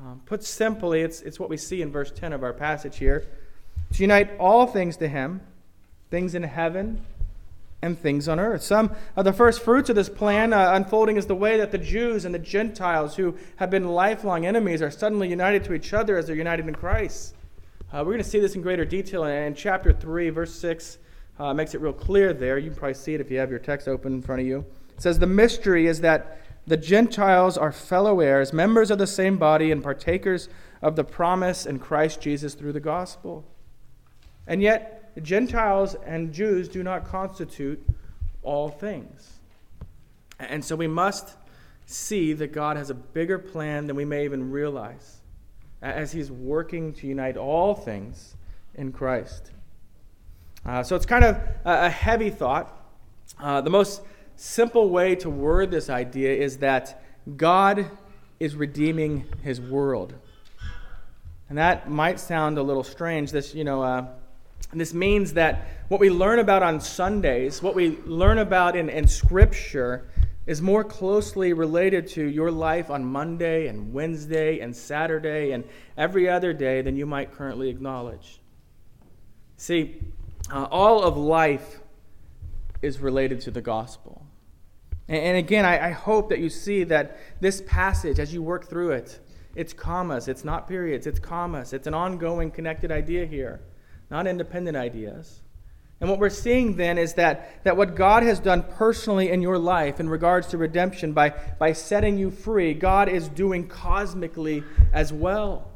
Um, 0.00 0.22
put 0.24 0.42
simply, 0.42 1.02
it's, 1.02 1.20
it's 1.20 1.38
what 1.38 1.50
we 1.50 1.58
see 1.58 1.82
in 1.82 1.92
verse 1.92 2.10
10 2.10 2.32
of 2.32 2.42
our 2.42 2.54
passage 2.54 2.96
here 2.96 3.26
to 3.92 4.02
unite 4.02 4.30
all 4.38 4.66
things 4.66 4.96
to 4.96 5.08
him, 5.08 5.42
things 6.08 6.34
in 6.34 6.42
heaven 6.42 7.04
and 7.84 8.00
things 8.00 8.28
on 8.28 8.40
earth. 8.40 8.62
Some 8.62 8.90
of 9.14 9.26
the 9.26 9.32
first 9.32 9.62
fruits 9.62 9.90
of 9.90 9.96
this 9.96 10.08
plan 10.08 10.54
uh, 10.54 10.72
unfolding 10.72 11.16
is 11.16 11.26
the 11.26 11.34
way 11.34 11.58
that 11.58 11.70
the 11.70 11.78
Jews 11.78 12.24
and 12.24 12.34
the 12.34 12.38
Gentiles, 12.38 13.14
who 13.14 13.36
have 13.56 13.70
been 13.70 13.88
lifelong 13.88 14.46
enemies, 14.46 14.80
are 14.80 14.90
suddenly 14.90 15.28
united 15.28 15.64
to 15.64 15.74
each 15.74 15.92
other 15.92 16.16
as 16.16 16.26
they're 16.26 16.34
united 16.34 16.66
in 16.66 16.74
Christ. 16.74 17.34
Uh, 17.92 17.98
we're 17.98 18.12
going 18.12 18.18
to 18.18 18.24
see 18.24 18.40
this 18.40 18.54
in 18.54 18.62
greater 18.62 18.86
detail 18.86 19.24
in 19.24 19.54
chapter 19.54 19.92
3, 19.92 20.30
verse 20.30 20.54
6. 20.54 20.98
Uh, 21.38 21.52
makes 21.52 21.74
it 21.74 21.80
real 21.80 21.92
clear 21.92 22.32
there. 22.32 22.58
You 22.58 22.70
can 22.70 22.78
probably 22.78 22.94
see 22.94 23.14
it 23.14 23.20
if 23.20 23.30
you 23.30 23.38
have 23.38 23.50
your 23.50 23.58
text 23.58 23.86
open 23.86 24.14
in 24.14 24.22
front 24.22 24.40
of 24.40 24.46
you. 24.46 24.64
It 24.96 25.02
says, 25.02 25.18
The 25.18 25.26
mystery 25.26 25.86
is 25.86 26.00
that 26.00 26.40
the 26.66 26.76
Gentiles 26.78 27.58
are 27.58 27.72
fellow 27.72 28.20
heirs, 28.20 28.52
members 28.52 28.90
of 28.90 28.98
the 28.98 29.06
same 29.06 29.36
body, 29.36 29.70
and 29.70 29.82
partakers 29.82 30.48
of 30.80 30.96
the 30.96 31.04
promise 31.04 31.66
in 31.66 31.78
Christ 31.80 32.22
Jesus 32.22 32.54
through 32.54 32.72
the 32.72 32.80
gospel. 32.80 33.44
And 34.46 34.62
yet, 34.62 35.03
Gentiles 35.22 35.94
and 36.06 36.32
Jews 36.32 36.68
do 36.68 36.82
not 36.82 37.04
constitute 37.04 37.84
all 38.42 38.68
things. 38.68 39.38
And 40.38 40.64
so 40.64 40.76
we 40.76 40.86
must 40.86 41.36
see 41.86 42.32
that 42.32 42.52
God 42.52 42.76
has 42.76 42.90
a 42.90 42.94
bigger 42.94 43.38
plan 43.38 43.86
than 43.86 43.96
we 43.96 44.04
may 44.04 44.24
even 44.24 44.50
realize 44.50 45.20
as 45.82 46.12
He's 46.12 46.30
working 46.30 46.92
to 46.94 47.06
unite 47.06 47.36
all 47.36 47.74
things 47.74 48.36
in 48.74 48.90
Christ. 48.90 49.50
Uh, 50.64 50.82
so 50.82 50.96
it's 50.96 51.06
kind 51.06 51.24
of 51.24 51.38
a, 51.64 51.90
heavy 51.90 52.30
thought. 52.30 52.80
Uh, 53.38 53.60
the 53.60 53.70
most 53.70 54.02
simple 54.36 54.88
way 54.88 55.14
to 55.16 55.28
word 55.28 55.70
this 55.70 55.90
idea 55.90 56.32
is 56.32 56.58
that 56.58 57.02
God 57.36 57.90
is 58.40 58.56
redeeming 58.56 59.26
His 59.42 59.60
world. 59.60 60.14
And 61.48 61.58
that 61.58 61.90
might 61.90 62.18
sound 62.18 62.56
a 62.56 62.62
little 62.62 62.82
strange. 62.82 63.30
This, 63.30 63.54
you 63.54 63.64
know, 63.64 63.82
uh, 63.82 64.06
and 64.70 64.80
this 64.80 64.94
means 64.94 65.34
that 65.34 65.68
what 65.88 66.00
we 66.00 66.10
learn 66.10 66.38
about 66.38 66.62
on 66.62 66.80
Sundays, 66.80 67.62
what 67.62 67.74
we 67.74 67.98
learn 68.06 68.38
about 68.38 68.74
in, 68.74 68.88
in 68.88 69.06
Scripture, 69.06 70.08
is 70.46 70.60
more 70.60 70.84
closely 70.84 71.52
related 71.52 72.06
to 72.06 72.24
your 72.24 72.50
life 72.50 72.90
on 72.90 73.04
Monday 73.04 73.68
and 73.68 73.92
Wednesday 73.92 74.60
and 74.60 74.74
Saturday 74.74 75.52
and 75.52 75.64
every 75.96 76.28
other 76.28 76.52
day 76.52 76.82
than 76.82 76.96
you 76.96 77.06
might 77.06 77.32
currently 77.32 77.68
acknowledge. 77.68 78.40
See, 79.56 80.00
uh, 80.52 80.64
all 80.70 81.02
of 81.02 81.16
life 81.16 81.80
is 82.82 82.98
related 82.98 83.40
to 83.42 83.50
the 83.50 83.62
gospel. 83.62 84.26
And, 85.08 85.18
and 85.18 85.36
again, 85.38 85.64
I, 85.64 85.88
I 85.88 85.90
hope 85.92 86.28
that 86.28 86.40
you 86.40 86.50
see 86.50 86.84
that 86.84 87.18
this 87.40 87.62
passage, 87.66 88.18
as 88.18 88.34
you 88.34 88.42
work 88.42 88.68
through 88.68 88.90
it, 88.90 89.20
it's 89.54 89.72
commas, 89.72 90.28
it's 90.28 90.44
not 90.44 90.66
periods, 90.66 91.06
it's 91.06 91.20
commas. 91.20 91.72
It's 91.72 91.86
an 91.86 91.94
ongoing 91.94 92.50
connected 92.50 92.90
idea 92.90 93.24
here 93.24 93.60
not 94.14 94.28
independent 94.28 94.76
ideas. 94.76 95.40
And 96.00 96.08
what 96.08 96.20
we're 96.20 96.30
seeing 96.30 96.76
then 96.76 96.98
is 96.98 97.14
that, 97.14 97.64
that 97.64 97.76
what 97.76 97.96
God 97.96 98.22
has 98.22 98.38
done 98.38 98.62
personally 98.62 99.28
in 99.28 99.42
your 99.42 99.58
life 99.58 99.98
in 99.98 100.08
regards 100.08 100.46
to 100.48 100.56
redemption 100.56 101.12
by, 101.12 101.30
by 101.58 101.72
setting 101.72 102.16
you 102.16 102.30
free, 102.30 102.74
God 102.74 103.08
is 103.08 103.26
doing 103.26 103.66
cosmically 103.66 104.62
as 104.92 105.12
well. 105.12 105.68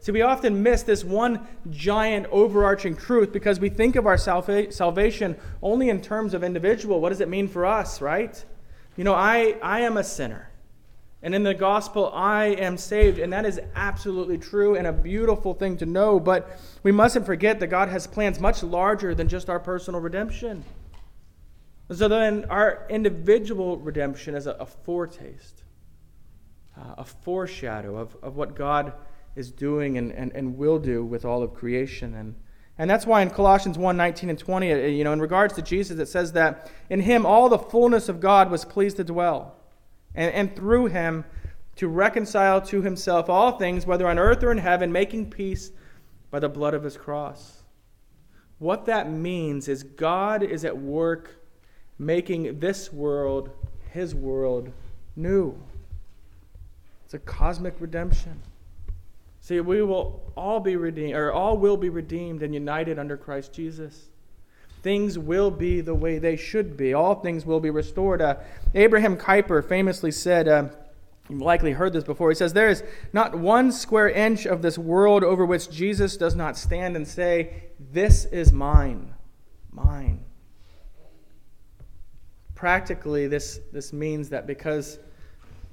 See, 0.00 0.10
we 0.10 0.22
often 0.22 0.64
miss 0.64 0.82
this 0.82 1.04
one 1.04 1.46
giant 1.70 2.26
overarching 2.32 2.96
truth 2.96 3.32
because 3.32 3.60
we 3.60 3.68
think 3.68 3.94
of 3.94 4.06
our 4.08 4.18
salva- 4.18 4.72
salvation 4.72 5.36
only 5.62 5.88
in 5.88 6.02
terms 6.02 6.34
of 6.34 6.42
individual. 6.42 7.00
What 7.00 7.10
does 7.10 7.20
it 7.20 7.28
mean 7.28 7.46
for 7.46 7.64
us, 7.64 8.00
right? 8.00 8.44
You 8.96 9.04
know, 9.04 9.14
I, 9.14 9.56
I 9.62 9.82
am 9.82 9.96
a 9.96 10.02
sinner. 10.02 10.50
And 11.26 11.34
in 11.34 11.42
the 11.42 11.54
gospel, 11.54 12.12
I 12.14 12.44
am 12.44 12.78
saved. 12.78 13.18
And 13.18 13.32
that 13.32 13.44
is 13.44 13.60
absolutely 13.74 14.38
true 14.38 14.76
and 14.76 14.86
a 14.86 14.92
beautiful 14.92 15.54
thing 15.54 15.76
to 15.78 15.84
know. 15.84 16.20
But 16.20 16.60
we 16.84 16.92
mustn't 16.92 17.26
forget 17.26 17.58
that 17.58 17.66
God 17.66 17.88
has 17.88 18.06
plans 18.06 18.38
much 18.38 18.62
larger 18.62 19.12
than 19.12 19.26
just 19.26 19.50
our 19.50 19.58
personal 19.58 20.00
redemption. 20.00 20.62
So 21.90 22.06
then, 22.06 22.44
our 22.44 22.86
individual 22.88 23.76
redemption 23.78 24.36
is 24.36 24.46
a, 24.46 24.52
a 24.52 24.66
foretaste, 24.66 25.64
uh, 26.78 26.94
a 26.98 27.04
foreshadow 27.04 27.96
of, 27.96 28.16
of 28.22 28.36
what 28.36 28.54
God 28.54 28.92
is 29.34 29.50
doing 29.50 29.98
and, 29.98 30.12
and, 30.12 30.30
and 30.30 30.56
will 30.56 30.78
do 30.78 31.04
with 31.04 31.24
all 31.24 31.42
of 31.42 31.54
creation. 31.54 32.14
And, 32.14 32.36
and 32.78 32.88
that's 32.88 33.04
why 33.04 33.22
in 33.22 33.30
Colossians 33.30 33.76
1 33.76 33.96
19 33.96 34.30
and 34.30 34.38
20, 34.38 34.72
uh, 34.72 34.76
you 34.76 35.02
know, 35.02 35.12
in 35.12 35.20
regards 35.20 35.54
to 35.54 35.62
Jesus, 35.62 35.98
it 35.98 36.06
says 36.06 36.30
that 36.34 36.70
in 36.88 37.00
him 37.00 37.26
all 37.26 37.48
the 37.48 37.58
fullness 37.58 38.08
of 38.08 38.20
God 38.20 38.48
was 38.48 38.64
pleased 38.64 38.98
to 38.98 39.04
dwell 39.04 39.55
and, 40.16 40.34
and 40.34 40.56
through 40.56 40.86
him 40.86 41.24
to 41.76 41.88
reconcile 41.88 42.60
to 42.62 42.82
himself 42.82 43.28
all 43.28 43.58
things, 43.58 43.86
whether 43.86 44.08
on 44.08 44.18
earth 44.18 44.42
or 44.42 44.50
in 44.50 44.58
heaven, 44.58 44.90
making 44.90 45.30
peace 45.30 45.70
by 46.30 46.40
the 46.40 46.48
blood 46.48 46.74
of 46.74 46.82
his 46.82 46.96
cross. 46.96 47.62
What 48.58 48.86
that 48.86 49.10
means 49.10 49.68
is 49.68 49.82
God 49.82 50.42
is 50.42 50.64
at 50.64 50.76
work 50.76 51.36
making 51.98 52.58
this 52.58 52.92
world, 52.92 53.50
his 53.92 54.14
world, 54.14 54.72
new. 55.14 55.54
It's 57.04 57.14
a 57.14 57.18
cosmic 57.18 57.74
redemption. 57.78 58.40
See, 59.40 59.60
we 59.60 59.82
will 59.82 60.32
all 60.36 60.58
be 60.58 60.76
redeemed, 60.76 61.14
or 61.14 61.32
all 61.32 61.56
will 61.56 61.76
be 61.76 61.88
redeemed 61.88 62.42
and 62.42 62.52
united 62.52 62.98
under 62.98 63.16
Christ 63.16 63.52
Jesus. 63.52 64.08
Things 64.86 65.18
will 65.18 65.50
be 65.50 65.80
the 65.80 65.96
way 65.96 66.20
they 66.20 66.36
should 66.36 66.76
be. 66.76 66.94
All 66.94 67.16
things 67.16 67.44
will 67.44 67.58
be 67.58 67.70
restored. 67.70 68.22
Uh, 68.22 68.36
Abraham 68.72 69.16
Kuyper 69.16 69.68
famously 69.68 70.12
said, 70.12 70.46
uh, 70.46 70.68
You've 71.28 71.42
likely 71.42 71.72
heard 71.72 71.92
this 71.92 72.04
before. 72.04 72.28
He 72.28 72.36
says, 72.36 72.52
There 72.52 72.68
is 72.68 72.84
not 73.12 73.36
one 73.36 73.72
square 73.72 74.08
inch 74.08 74.46
of 74.46 74.62
this 74.62 74.78
world 74.78 75.24
over 75.24 75.44
which 75.44 75.70
Jesus 75.70 76.16
does 76.16 76.36
not 76.36 76.56
stand 76.56 76.94
and 76.94 77.08
say, 77.08 77.64
This 77.80 78.26
is 78.26 78.52
mine. 78.52 79.12
Mine. 79.72 80.24
Practically, 82.54 83.26
this, 83.26 83.58
this 83.72 83.92
means 83.92 84.28
that 84.28 84.46
because 84.46 85.00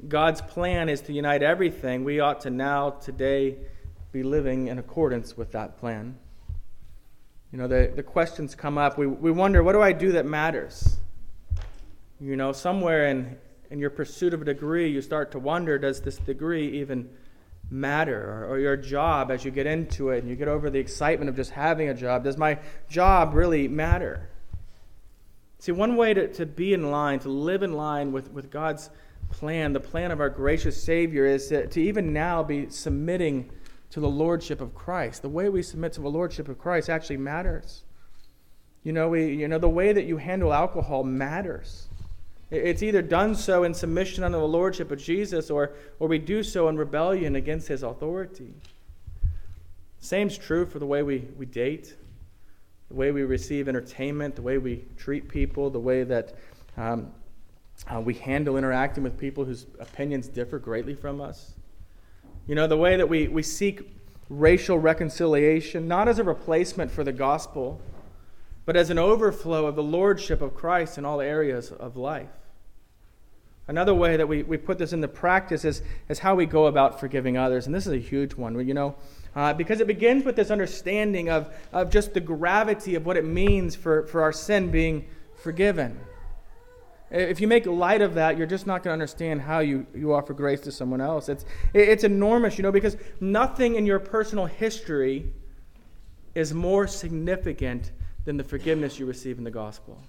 God's 0.08 0.42
plan 0.42 0.90
is 0.90 1.02
to 1.02 1.14
unite 1.14 1.44
everything, 1.44 2.04
we 2.04 2.20
ought 2.20 2.42
to 2.42 2.50
now, 2.50 2.90
today, 2.90 3.58
be 4.12 4.24
living 4.24 4.70
in 4.70 4.80
accordance 4.80 5.38
with 5.38 5.52
that 5.52 5.78
plan. 5.78 6.18
You 7.54 7.60
know, 7.60 7.68
the, 7.68 7.94
the 7.96 8.02
questions 8.02 8.56
come 8.56 8.80
up. 8.80 8.98
We, 8.98 9.06
we 9.06 9.30
wonder, 9.30 9.62
what 9.62 9.74
do 9.74 9.82
I 9.82 9.92
do 9.92 10.14
that 10.14 10.26
matters? 10.26 10.98
You 12.20 12.36
know, 12.36 12.52
somewhere 12.52 13.10
in, 13.10 13.38
in 13.70 13.78
your 13.78 13.92
pursuit 13.92 14.34
of 14.34 14.42
a 14.42 14.46
degree, 14.46 14.90
you 14.90 15.04
start 15.04 15.32
to 15.34 15.40
wonder, 15.40 15.78
does 15.78 16.02
this 16.02 16.18
degree 16.18 16.80
even 16.80 17.12
matter? 17.70 18.20
Or, 18.20 18.54
or 18.54 18.60
your 18.60 18.76
job, 18.76 19.30
as 19.30 19.46
you 19.46 19.52
get 19.52 19.68
into 19.68 20.10
it 20.10 20.24
and 20.24 20.30
you 20.30 20.36
get 20.36 20.48
over 20.48 20.72
the 20.72 20.80
excitement 20.80 21.30
of 21.30 21.36
just 21.36 21.52
having 21.52 21.90
a 21.90 21.94
job, 21.94 22.24
does 22.24 22.38
my 22.38 22.58
job 22.90 23.36
really 23.36 23.68
matter? 23.68 24.30
See, 25.60 25.72
one 25.72 25.96
way 25.96 26.16
to, 26.16 26.34
to 26.34 26.48
be 26.48 26.74
in 26.74 26.90
line, 26.90 27.20
to 27.20 27.30
live 27.30 27.62
in 27.62 27.74
line 27.74 28.12
with, 28.12 28.32
with 28.32 28.50
God's 28.50 28.90
plan, 29.30 29.74
the 29.74 29.80
plan 29.80 30.10
of 30.10 30.20
our 30.20 30.30
gracious 30.30 30.82
Savior, 30.82 31.28
is 31.28 31.50
to, 31.50 31.68
to 31.68 31.80
even 31.80 32.14
now 32.14 32.42
be 32.42 32.72
submitting 32.72 33.52
to 33.94 34.00
the 34.00 34.10
Lordship 34.10 34.60
of 34.60 34.74
Christ. 34.74 35.22
The 35.22 35.30
way 35.30 35.50
we 35.50 35.62
submit 35.62 35.94
to 35.94 36.02
the 36.02 36.10
Lordship 36.10 36.50
of 36.50 36.58
Christ 36.58 36.90
actually 36.90 37.18
matters. 37.18 37.84
You 38.84 38.92
know, 38.92 39.10
we, 39.10 39.36
you 39.36 39.48
know 39.48 39.60
the 39.60 39.70
way 39.70 39.94
that 39.94 40.06
you 40.06 40.18
handle 40.18 40.52
alcohol 40.52 41.04
matters. 41.04 41.90
It's 42.50 42.82
either 42.82 43.04
done 43.04 43.36
so 43.36 43.64
in 43.64 43.76
submission 43.76 44.24
under 44.24 44.40
the 44.40 44.48
Lordship 44.48 44.90
of 44.90 44.98
Jesus 44.98 45.52
or, 45.52 45.74
or 46.00 46.08
we 46.08 46.18
do 46.18 46.42
so 46.42 46.70
in 46.70 46.76
rebellion 46.76 47.36
against 47.36 47.68
His 47.68 47.84
authority. 47.84 48.56
Same's 50.00 50.40
true 50.40 50.66
for 50.66 50.80
the 50.80 50.88
way 50.88 51.04
we, 51.04 51.28
we 51.38 51.46
date, 51.46 51.96
the 52.90 52.96
way 52.96 53.12
we 53.12 53.22
receive 53.22 53.70
entertainment, 53.70 54.36
the 54.36 54.42
way 54.42 54.58
we 54.58 54.86
treat 54.98 55.30
people, 55.30 55.70
the 55.70 55.80
way 55.80 56.04
that 56.04 56.34
um, 56.78 57.12
uh, 57.94 58.02
we 58.02 58.16
handle 58.16 58.58
interacting 58.58 59.04
with 59.04 59.20
people 59.20 59.46
whose 59.46 59.68
opinions 59.80 60.28
differ 60.28 60.58
greatly 60.58 60.96
from 60.96 61.22
us. 61.22 61.54
You 62.48 62.56
know, 62.56 62.68
the 62.68 62.78
way 62.78 62.98
that 62.98 63.08
we, 63.08 63.28
we 63.28 63.42
seek 63.42 63.82
racial 64.30 64.78
reconciliation, 64.78 65.88
not 65.88 66.08
as 66.08 66.20
a 66.20 66.24
replacement 66.24 66.92
for 66.92 67.04
the 67.04 67.14
gospel, 67.14 67.80
but 68.66 68.76
as 68.76 68.90
an 68.90 69.00
overflow 69.00 69.66
of 69.66 69.76
the 69.76 69.84
lordship 69.84 70.42
of 70.42 70.54
Christ 70.54 70.98
in 70.98 71.06
all 71.06 71.22
areas 71.22 71.72
of 71.72 71.96
life. 71.96 72.30
Another 73.68 73.94
way 73.94 74.18
that 74.18 74.28
we, 74.28 74.44
we 74.44 74.58
put 74.58 74.78
this 74.78 74.92
into 74.92 75.08
practice 75.08 75.64
is, 75.64 75.82
is 76.10 76.20
how 76.20 76.36
we 76.36 76.46
go 76.46 76.66
about 76.66 77.00
forgiving 77.00 77.38
others. 77.38 77.66
And 77.66 77.74
this 77.74 77.88
is 77.88 77.94
a 77.94 77.98
huge 77.98 78.34
one, 78.34 78.66
you 78.68 78.74
know, 78.74 78.96
uh, 79.36 79.54
because 79.54 79.80
it 79.80 79.88
begins 79.88 80.26
with 80.26 80.36
this 80.36 80.52
understanding 80.52 81.30
of, 81.30 81.54
of 81.72 81.90
just 81.90 82.14
the 82.14 82.20
gravity 82.20 82.96
of 82.96 83.06
what 83.06 83.16
it 83.16 83.24
means 83.24 83.74
for, 83.74 84.06
for 84.08 84.22
our 84.22 84.34
sin 84.34 84.70
being 84.70 85.06
forgiven. 85.36 85.98
If 87.14 87.40
you 87.40 87.48
make 87.48 87.68
light 87.68 88.02
of 88.02 88.16
that, 88.16 88.40
you're 88.40 88.48
just 88.48 88.66
not 88.66 88.82
going 88.82 88.90
to 88.90 88.94
understand 88.94 89.42
how 89.42 89.60
you, 89.60 89.86
you 89.94 90.14
offer 90.16 90.34
grace 90.34 90.62
to 90.62 90.72
someone 90.72 91.00
else. 91.00 91.30
It's, 91.30 91.46
it's 91.72 92.04
enormous, 92.04 92.58
you 92.58 92.64
know, 92.64 92.72
because 92.72 92.98
nothing 93.22 93.76
in 93.76 93.86
your 93.86 94.00
personal 94.00 94.48
history 94.48 95.32
is 96.34 96.56
more 96.56 96.88
significant 96.88 97.92
than 98.26 98.38
the 98.38 98.44
forgiveness 98.44 98.98
you 98.98 99.06
receive 99.06 99.38
in 99.38 99.44
the 99.44 99.52
gospel. 99.52 100.02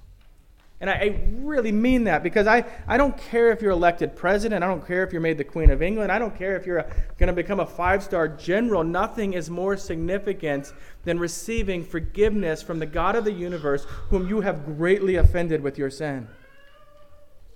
And 0.81 0.89
I, 0.89 0.95
I 0.95 1.21
really 1.37 1.73
mean 1.73 2.05
that 2.05 2.23
because 2.23 2.47
I, 2.47 2.65
I 2.89 2.97
don't 2.97 3.17
care 3.19 3.51
if 3.51 3.61
you're 3.61 3.73
elected 3.73 4.17
president. 4.17 4.65
I 4.65 4.67
don't 4.67 4.87
care 4.87 5.05
if 5.05 5.13
you're 5.13 5.21
made 5.21 5.37
the 5.37 5.45
Queen 5.45 5.71
of 5.71 5.83
England. 5.83 6.11
I 6.11 6.19
don't 6.19 6.35
care 6.35 6.57
if 6.57 6.65
you're 6.65 6.87
going 7.19 7.27
to 7.27 7.35
become 7.35 7.61
a 7.61 7.67
five 7.67 8.03
star 8.03 8.29
general. 8.29 8.83
Nothing 8.83 9.35
is 9.35 9.51
more 9.51 9.77
significant 9.77 10.73
than 11.05 11.19
receiving 11.19 11.85
forgiveness 11.85 12.63
from 12.63 12.79
the 12.79 12.87
God 12.87 13.15
of 13.15 13.25
the 13.25 13.33
universe, 13.33 13.85
whom 14.09 14.27
you 14.27 14.41
have 14.41 14.65
greatly 14.65 15.17
offended 15.17 15.63
with 15.63 15.77
your 15.77 15.91
sin. 15.91 16.29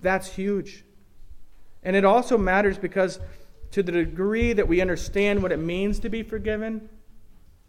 That's 0.01 0.33
huge. 0.33 0.85
And 1.83 1.95
it 1.95 2.05
also 2.05 2.37
matters 2.37 2.77
because, 2.77 3.19
to 3.71 3.83
the 3.83 3.91
degree 3.91 4.53
that 4.53 4.67
we 4.67 4.81
understand 4.81 5.41
what 5.41 5.51
it 5.51 5.59
means 5.59 5.99
to 5.99 6.09
be 6.09 6.23
forgiven, 6.23 6.89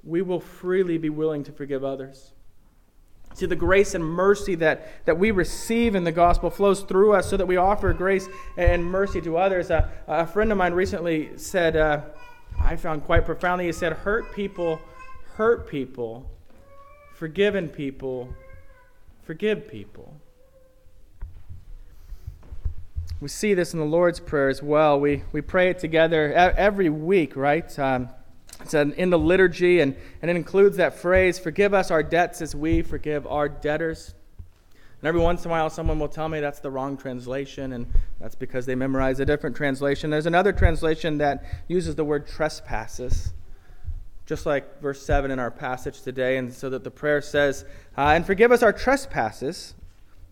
we 0.03 0.23
will 0.23 0.41
freely 0.41 0.99
be 0.99 1.11
willing 1.11 1.45
to 1.45 1.53
forgive 1.53 1.85
others. 1.85 2.33
See, 3.35 3.47
the 3.47 3.57
grace 3.57 3.95
and 3.95 4.05
mercy 4.05 4.57
that, 4.57 5.07
that 5.07 5.17
we 5.17 5.31
receive 5.31 5.95
in 5.95 6.03
the 6.03 6.13
gospel 6.13 6.51
flows 6.51 6.83
through 6.83 7.13
us 7.13 7.31
so 7.31 7.37
that 7.37 7.47
we 7.47 7.57
offer 7.57 7.93
grace 7.93 8.29
and 8.57 8.85
mercy 8.85 9.21
to 9.21 9.37
others. 9.37 9.71
Uh, 9.71 9.89
a 10.09 10.27
friend 10.27 10.51
of 10.51 10.59
mine 10.59 10.73
recently 10.73 11.39
said, 11.39 11.77
uh, 11.77 12.01
I 12.61 12.75
found 12.77 13.05
quite 13.05 13.25
profoundly, 13.25 13.67
he 13.67 13.73
said, 13.73 13.93
hurt 13.93 14.35
people, 14.35 14.81
hurt 15.35 15.69
people, 15.69 16.29
forgiven 17.15 17.69
people, 17.69 18.29
forgive 19.23 19.69
people. 19.69 20.21
We 23.21 23.29
see 23.29 23.53
this 23.53 23.75
in 23.75 23.81
the 23.81 23.85
Lord's 23.85 24.19
Prayer 24.19 24.49
as 24.49 24.63
well. 24.63 24.99
We, 24.99 25.25
we 25.31 25.43
pray 25.43 25.69
it 25.69 25.79
together 25.79 26.33
every 26.33 26.89
week, 26.89 27.37
right? 27.37 27.79
Um, 27.79 28.09
it's 28.63 28.73
in 28.73 29.11
the 29.11 29.19
liturgy, 29.19 29.81
and, 29.81 29.95
and 30.23 30.31
it 30.31 30.37
includes 30.37 30.79
that 30.79 30.95
phrase, 30.95 31.39
Forgive 31.39 31.75
us 31.75 31.91
our 31.91 32.03
debts 32.03 32.41
as 32.41 32.55
we 32.55 32.81
forgive 32.81 33.27
our 33.27 33.47
debtors. 33.47 34.15
And 35.03 35.09
every 35.09 35.21
once 35.21 35.45
in 35.45 35.51
a 35.51 35.53
while, 35.53 35.69
someone 35.69 35.99
will 35.99 36.09
tell 36.09 36.31
me 36.31 36.41
that's 36.41 36.61
the 36.61 36.71
wrong 36.71 36.97
translation, 36.97 37.75
and 37.75 37.93
that's 38.19 38.35
because 38.35 38.65
they 38.65 38.75
memorize 38.75 39.21
a 39.21 39.27
different 39.27 39.55
translation. 39.55 40.09
There's 40.09 40.25
another 40.25 40.53
translation 40.53 41.19
that 41.19 41.45
uses 41.69 41.97
the 41.97 42.05
word 42.05 42.27
trespasses, 42.27 43.35
just 44.25 44.47
like 44.47 44.81
verse 44.81 45.03
7 45.03 45.31
in 45.31 45.39
our 45.39 45.51
passage 45.51 46.01
today. 46.01 46.39
And 46.39 46.55
so 46.55 46.71
that 46.71 46.85
the 46.85 46.91
prayer 46.91 47.21
says, 47.21 47.67
uh, 47.99 48.13
And 48.15 48.25
forgive 48.25 48.51
us 48.51 48.63
our 48.63 48.73
trespasses 48.73 49.75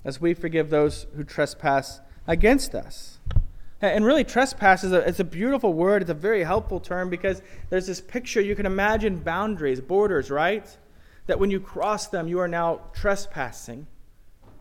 as 0.06 0.22
we 0.22 0.32
forgive 0.32 0.70
those 0.70 1.06
who 1.14 1.24
trespass 1.24 2.00
against 2.28 2.74
us. 2.74 3.18
And 3.80 4.04
really, 4.04 4.24
trespass 4.24 4.84
is 4.84 4.92
a, 4.92 5.08
it's 5.08 5.20
a 5.20 5.24
beautiful 5.24 5.72
word. 5.72 6.02
It's 6.02 6.10
a 6.10 6.14
very 6.14 6.44
helpful 6.44 6.80
term 6.80 7.10
because 7.10 7.42
there's 7.70 7.86
this 7.86 8.00
picture. 8.00 8.40
You 8.40 8.54
can 8.54 8.66
imagine 8.66 9.18
boundaries, 9.18 9.80
borders, 9.80 10.30
right? 10.30 10.66
That 11.26 11.38
when 11.38 11.50
you 11.50 11.60
cross 11.60 12.08
them, 12.08 12.26
you 12.28 12.40
are 12.40 12.48
now 12.48 12.80
trespassing. 12.92 13.86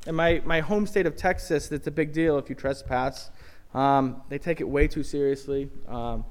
In 0.05 0.15
my, 0.15 0.41
my 0.45 0.61
home 0.61 0.85
state 0.85 1.07
of 1.07 1.15
Texas, 1.15 1.71
it's 1.71 1.87
a 1.87 1.91
big 1.91 2.13
deal 2.13 2.37
if 2.37 2.47
you 2.47 2.55
trespass. 2.55 3.31
Um, 3.73 4.21
they 4.29 4.37
take 4.37 4.61
it 4.61 4.69
way 4.69 4.87
too 4.87 5.03
seriously. 5.03 5.69
Um, 5.87 6.23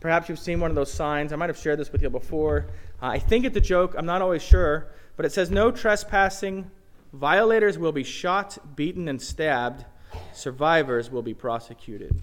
perhaps 0.00 0.28
you've 0.28 0.38
seen 0.38 0.60
one 0.60 0.70
of 0.70 0.76
those 0.76 0.92
signs. 0.92 1.32
I 1.32 1.36
might 1.36 1.48
have 1.48 1.58
shared 1.58 1.78
this 1.78 1.90
with 1.90 2.02
you 2.02 2.10
before. 2.10 2.66
Uh, 3.02 3.06
I 3.06 3.18
think 3.18 3.46
it's 3.46 3.56
a 3.56 3.62
joke. 3.62 3.94
I'm 3.96 4.06
not 4.06 4.20
always 4.20 4.42
sure. 4.42 4.88
But 5.16 5.24
it 5.24 5.32
says, 5.32 5.50
No 5.50 5.70
trespassing. 5.70 6.70
Violators 7.14 7.78
will 7.78 7.92
be 7.92 8.04
shot, 8.04 8.76
beaten, 8.76 9.08
and 9.08 9.22
stabbed 9.22 9.86
survivors 10.32 11.10
will 11.10 11.22
be 11.22 11.34
prosecuted. 11.34 12.22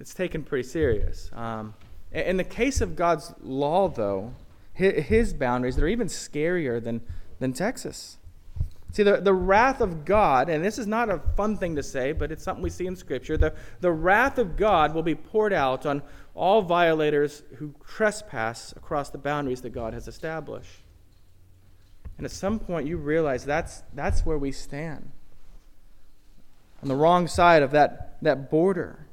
It's 0.00 0.14
taken 0.14 0.42
pretty 0.42 0.68
serious. 0.68 1.30
Um, 1.32 1.74
in 2.12 2.36
the 2.36 2.44
case 2.44 2.80
of 2.80 2.96
God's 2.96 3.32
law, 3.40 3.88
though, 3.88 4.34
his 4.74 5.32
boundaries, 5.32 5.76
they're 5.76 5.88
even 5.88 6.08
scarier 6.08 6.82
than, 6.82 7.02
than 7.38 7.52
Texas. 7.52 8.18
See, 8.92 9.02
the, 9.02 9.18
the 9.18 9.32
wrath 9.32 9.80
of 9.80 10.04
God, 10.04 10.48
and 10.48 10.64
this 10.64 10.78
is 10.78 10.86
not 10.86 11.08
a 11.08 11.18
fun 11.36 11.56
thing 11.56 11.76
to 11.76 11.82
say, 11.82 12.12
but 12.12 12.30
it's 12.30 12.42
something 12.42 12.62
we 12.62 12.70
see 12.70 12.86
in 12.86 12.96
Scripture. 12.96 13.38
The, 13.38 13.54
the 13.80 13.92
wrath 13.92 14.38
of 14.38 14.56
God 14.56 14.94
will 14.94 15.02
be 15.02 15.14
poured 15.14 15.52
out 15.52 15.86
on 15.86 16.02
all 16.34 16.62
violators 16.62 17.42
who 17.56 17.74
trespass 17.86 18.72
across 18.72 19.08
the 19.10 19.18
boundaries 19.18 19.62
that 19.62 19.70
God 19.70 19.94
has 19.94 20.08
established. 20.08 20.80
And 22.18 22.26
at 22.26 22.32
some 22.32 22.58
point, 22.58 22.86
you 22.86 22.98
realize 22.98 23.44
that's, 23.44 23.82
that's 23.94 24.26
where 24.26 24.38
we 24.38 24.52
stand 24.52 25.10
on 26.82 26.88
the 26.88 26.96
wrong 26.96 27.28
side 27.28 27.62
of 27.62 27.70
that, 27.70 28.18
that 28.22 28.50
border. 28.50 29.06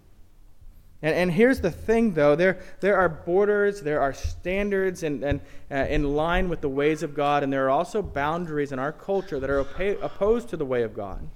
And, 1.02 1.16
and 1.16 1.32
here's 1.32 1.62
the 1.62 1.72
thing, 1.72 2.14
though 2.14 2.36
there, 2.36 2.60
there 2.82 2.98
are 2.98 3.08
borders, 3.08 3.82
there 3.82 4.02
are 4.02 4.14
standards 4.14 5.04
and, 5.04 5.24
and, 5.24 5.42
uh, 5.72 5.76
in 5.76 6.16
line 6.16 6.50
with 6.50 6.62
the 6.62 6.70
ways 6.70 7.04
of 7.04 7.14
God, 7.14 7.44
and 7.44 7.54
there 7.54 7.66
are 7.66 7.70
also 7.70 8.02
boundaries 8.02 8.72
in 8.72 8.80
our 8.80 8.92
culture 8.92 9.40
that 9.40 9.50
are 9.50 9.60
opposed 9.60 10.50
to 10.50 10.58
the 10.58 10.66
way 10.66 10.84
of 10.84 10.94
God. 10.94 11.30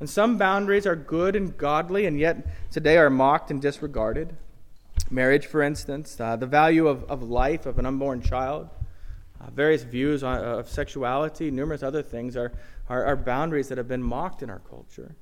And 0.00 0.10
some 0.10 0.36
boundaries 0.36 0.86
are 0.86 0.96
good 0.96 1.36
and 1.36 1.56
godly, 1.56 2.04
and 2.04 2.18
yet 2.18 2.46
today 2.70 2.98
are 2.98 3.08
mocked 3.08 3.50
and 3.50 3.62
disregarded. 3.62 4.36
Marriage, 5.10 5.46
for 5.46 5.62
instance, 5.62 6.20
uh, 6.20 6.36
the 6.36 6.46
value 6.46 6.88
of, 6.88 7.04
of 7.04 7.22
life 7.22 7.64
of 7.64 7.78
an 7.78 7.86
unborn 7.86 8.20
child, 8.20 8.68
uh, 9.40 9.50
various 9.50 9.82
views 9.82 10.22
on, 10.22 10.42
of 10.44 10.68
sexuality, 10.68 11.50
numerous 11.50 11.82
other 11.82 12.02
things 12.02 12.36
are, 12.36 12.52
are, 12.88 13.04
are 13.04 13.16
boundaries 13.16 13.68
that 13.68 13.78
have 13.78 13.88
been 13.88 14.02
mocked 14.02 14.42
in 14.42 14.50
our 14.50 14.58
culture. 14.58 15.14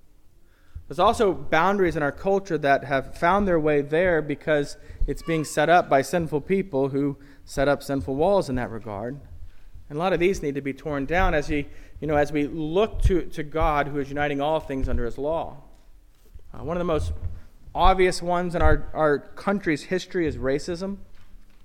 There's 0.92 0.98
also 0.98 1.32
boundaries 1.32 1.96
in 1.96 2.02
our 2.02 2.12
culture 2.12 2.58
that 2.58 2.84
have 2.84 3.16
found 3.16 3.48
their 3.48 3.58
way 3.58 3.80
there 3.80 4.20
because 4.20 4.76
it's 5.06 5.22
being 5.22 5.42
set 5.42 5.70
up 5.70 5.88
by 5.88 6.02
sinful 6.02 6.42
people 6.42 6.90
who 6.90 7.16
set 7.46 7.66
up 7.66 7.82
sinful 7.82 8.14
walls 8.14 8.50
in 8.50 8.56
that 8.56 8.68
regard. 8.68 9.18
And 9.88 9.96
a 9.96 9.98
lot 9.98 10.12
of 10.12 10.20
these 10.20 10.42
need 10.42 10.54
to 10.54 10.60
be 10.60 10.74
torn 10.74 11.06
down 11.06 11.32
as, 11.32 11.48
we, 11.48 11.66
you 11.98 12.06
know, 12.06 12.16
as 12.16 12.30
we 12.30 12.46
look 12.46 13.00
to, 13.04 13.22
to 13.22 13.42
God 13.42 13.88
who 13.88 14.00
is 14.00 14.10
uniting 14.10 14.42
all 14.42 14.60
things 14.60 14.86
under 14.86 15.06
his 15.06 15.16
law. 15.16 15.56
Uh, 16.52 16.62
one 16.62 16.76
of 16.76 16.78
the 16.78 16.84
most 16.84 17.14
obvious 17.74 18.20
ones 18.20 18.54
in 18.54 18.60
our, 18.60 18.90
our 18.92 19.18
country's 19.18 19.84
history 19.84 20.26
is 20.26 20.36
racism. 20.36 20.98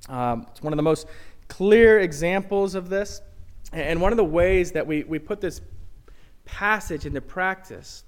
Um, 0.08 0.48
it's 0.52 0.64
one 0.64 0.72
of 0.72 0.78
the 0.78 0.84
most 0.84 1.06
clear 1.50 2.00
examples 2.00 2.76
of 2.76 2.88
this. 2.88 3.22
And 3.74 4.00
one 4.00 4.14
of 4.14 4.18
the 4.18 4.24
ways 4.24 4.72
that 4.72 4.88
we, 4.88 5.04
we 5.04 5.20
put 5.20 5.42
this 5.42 5.60
passage 6.46 7.06
into 7.06 7.20
practice 7.20 8.06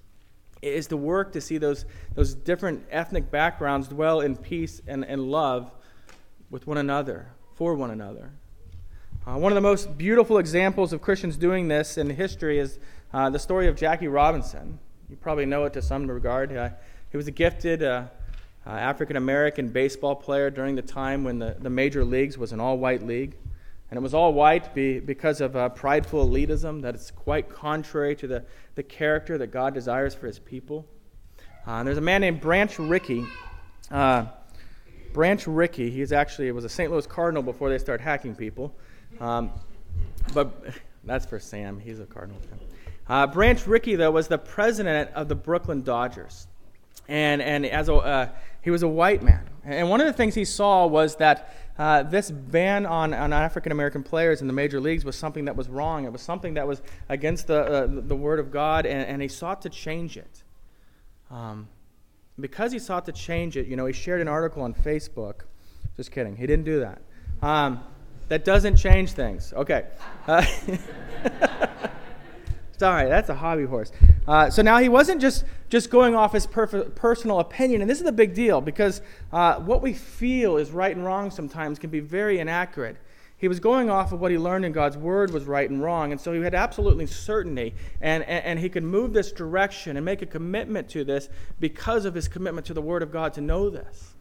is 0.61 0.87
to 0.87 0.97
work 0.97 1.31
to 1.33 1.41
see 1.41 1.57
those, 1.57 1.85
those 2.15 2.33
different 2.33 2.85
ethnic 2.91 3.31
backgrounds 3.31 3.87
dwell 3.87 4.21
in 4.21 4.35
peace 4.35 4.81
and, 4.87 5.05
and 5.05 5.29
love 5.29 5.71
with 6.49 6.67
one 6.67 6.77
another, 6.77 7.27
for 7.55 7.75
one 7.75 7.91
another. 7.91 8.31
Uh, 9.27 9.37
one 9.37 9.51
of 9.51 9.55
the 9.55 9.61
most 9.61 9.97
beautiful 9.97 10.37
examples 10.37 10.91
of 10.93 11.01
Christians 11.01 11.37
doing 11.37 11.67
this 11.67 11.97
in 11.97 12.09
history 12.09 12.59
is 12.59 12.79
uh, 13.13 13.29
the 13.29 13.39
story 13.39 13.67
of 13.67 13.75
Jackie 13.75 14.07
Robinson. 14.07 14.79
You 15.09 15.15
probably 15.15 15.45
know 15.45 15.65
it 15.65 15.73
to 15.73 15.81
some 15.81 16.09
regard. 16.09 16.55
Uh, 16.55 16.69
he 17.11 17.17
was 17.17 17.27
a 17.27 17.31
gifted 17.31 17.83
uh, 17.83 18.05
uh, 18.65 18.69
African 18.69 19.17
American 19.17 19.69
baseball 19.69 20.15
player 20.15 20.49
during 20.49 20.75
the 20.75 20.81
time 20.81 21.23
when 21.23 21.39
the, 21.39 21.55
the 21.59 21.69
major 21.69 22.05
leagues 22.05 22.37
was 22.37 22.51
an 22.51 22.59
all 22.59 22.77
white 22.77 23.05
league. 23.05 23.35
And 23.89 23.97
it 23.97 24.01
was 24.01 24.13
all 24.13 24.33
white 24.33 24.73
be, 24.75 24.99
because 24.99 25.41
of 25.41 25.55
uh, 25.55 25.69
prideful 25.69 26.27
elitism 26.27 26.81
that 26.83 26.95
is 26.95 27.11
quite 27.11 27.49
contrary 27.49 28.15
to 28.17 28.27
the, 28.27 28.45
the 28.75 28.83
character 28.83 29.37
that 29.37 29.47
God 29.47 29.73
desires 29.73 30.13
for 30.13 30.27
his 30.27 30.37
people. 30.37 30.85
Uh, 31.65 31.83
there's 31.83 31.97
a 31.97 32.01
man 32.01 32.21
named 32.21 32.39
Branch 32.39 32.77
Rickey. 32.77 33.25
Uh, 33.89 34.25
Branch 35.11 35.45
Rickey, 35.47 35.89
he's 35.89 36.11
actually 36.11 36.51
was 36.51 36.65
a 36.65 36.69
St. 36.69 36.91
Louis 36.91 37.07
Cardinal 37.07 37.41
before 37.41 37.69
they 37.69 37.79
started 37.79 38.03
hacking 38.03 38.35
people. 38.35 38.75
Um, 39.19 39.51
but 40.33 40.65
that's 41.03 41.25
for 41.25 41.39
Sam. 41.39 41.79
He's 41.79 41.99
a 41.99 42.05
Cardinal. 42.05 42.39
Uh, 43.07 43.25
Branch 43.25 43.65
Rickey, 43.65 43.95
though, 43.95 44.11
was 44.11 44.27
the 44.27 44.37
president 44.37 45.09
of 45.15 45.27
the 45.27 45.35
Brooklyn 45.35 45.81
Dodgers. 45.81 46.47
And, 47.07 47.41
and 47.41 47.65
as 47.65 47.89
a, 47.89 47.95
uh, 47.95 48.29
he 48.61 48.69
was 48.69 48.83
a 48.83 48.87
white 48.87 49.23
man. 49.23 49.49
And 49.63 49.89
one 49.89 49.99
of 49.99 50.05
the 50.05 50.13
things 50.13 50.35
he 50.35 50.45
saw 50.45 50.85
was 50.85 51.15
that 51.15 51.55
uh, 51.79 52.03
this 52.03 52.29
ban 52.29 52.85
on, 52.85 53.13
on 53.13 53.31
African 53.31 53.71
American 53.71 54.03
players 54.03 54.41
in 54.41 54.47
the 54.47 54.53
major 54.53 54.81
leagues 54.81 55.05
was 55.05 55.15
something 55.15 55.45
that 55.45 55.55
was 55.55 55.69
wrong. 55.69 56.03
It 56.03 56.11
was 56.11 56.21
something 56.21 56.55
that 56.55 56.67
was 56.67 56.81
against 57.07 57.47
the, 57.47 57.61
uh, 57.63 57.87
the 57.89 58.17
Word 58.17 58.39
of 58.39 58.51
God, 58.51 58.85
and, 58.85 59.07
and, 59.07 59.21
he 59.21 59.29
sought 59.29 59.61
to 59.61 59.69
change 59.69 60.17
it. 60.17 60.43
Um, 61.31 61.69
because 62.37 62.73
he 62.73 62.79
sought 62.79 63.05
to 63.05 63.13
change 63.13 63.55
it, 63.55 63.67
you 63.67 63.77
know, 63.77 63.85
he 63.85 63.93
shared 63.93 64.19
an 64.19 64.27
article 64.27 64.61
on 64.61 64.73
Facebook. 64.73 65.45
Just 65.95 66.11
kidding. 66.11 66.35
He 66.35 66.45
didn't 66.45 66.65
do 66.65 66.81
that. 66.81 67.01
Um, 67.41 67.81
that 68.27 68.43
doesn't 68.43 68.75
change 68.75 69.13
things. 69.13 69.53
Okay. 69.53 69.85
Uh, 70.27 70.45
Sorry, 72.79 73.09
that's 73.09 73.27
a 73.27 73.35
hobby 73.35 73.65
horse. 73.65 73.91
Uh, 74.25 74.49
so 74.49 74.61
now 74.61 74.77
he 74.77 74.87
wasn't 74.87 75.19
just, 75.19 75.43
just 75.67 75.89
going 75.89 76.15
off 76.15 76.31
his 76.31 76.47
perf- 76.47 76.95
personal 76.95 77.41
opinion, 77.41 77.81
and 77.81 77.89
this 77.89 77.99
is 77.99 78.07
a 78.07 78.11
big 78.13 78.33
deal 78.33 78.61
because 78.61 79.01
uh, 79.33 79.55
what 79.55 79.81
we 79.81 79.93
feel 79.93 80.55
is 80.55 80.71
right 80.71 80.95
and 80.95 81.03
wrong 81.03 81.29
sometimes 81.29 81.77
can 81.77 81.89
be 81.89 81.99
very 81.99 82.39
inaccurate. 82.39 82.95
He 83.35 83.49
was 83.49 83.59
going 83.59 83.89
off 83.89 84.13
of 84.13 84.21
what 84.21 84.31
he 84.31 84.37
learned 84.37 84.63
in 84.63 84.71
God's 84.71 84.95
word 84.95 85.31
was 85.31 85.43
right 85.43 85.69
and 85.69 85.83
wrong, 85.83 86.13
and 86.13 86.21
so 86.21 86.31
he 86.31 86.39
had 86.41 86.55
absolutely 86.55 87.05
certainty, 87.05 87.75
and, 87.99 88.23
and, 88.23 88.45
and 88.45 88.59
he 88.59 88.69
could 88.69 88.83
move 88.83 89.11
this 89.11 89.33
direction 89.33 89.97
and 89.97 90.05
make 90.05 90.21
a 90.21 90.25
commitment 90.25 90.87
to 90.91 91.03
this 91.03 91.27
because 91.59 92.05
of 92.05 92.15
his 92.15 92.29
commitment 92.29 92.65
to 92.67 92.73
the 92.73 92.81
word 92.81 93.03
of 93.03 93.11
God 93.11 93.33
to 93.33 93.41
know 93.41 93.69
this. 93.69 94.15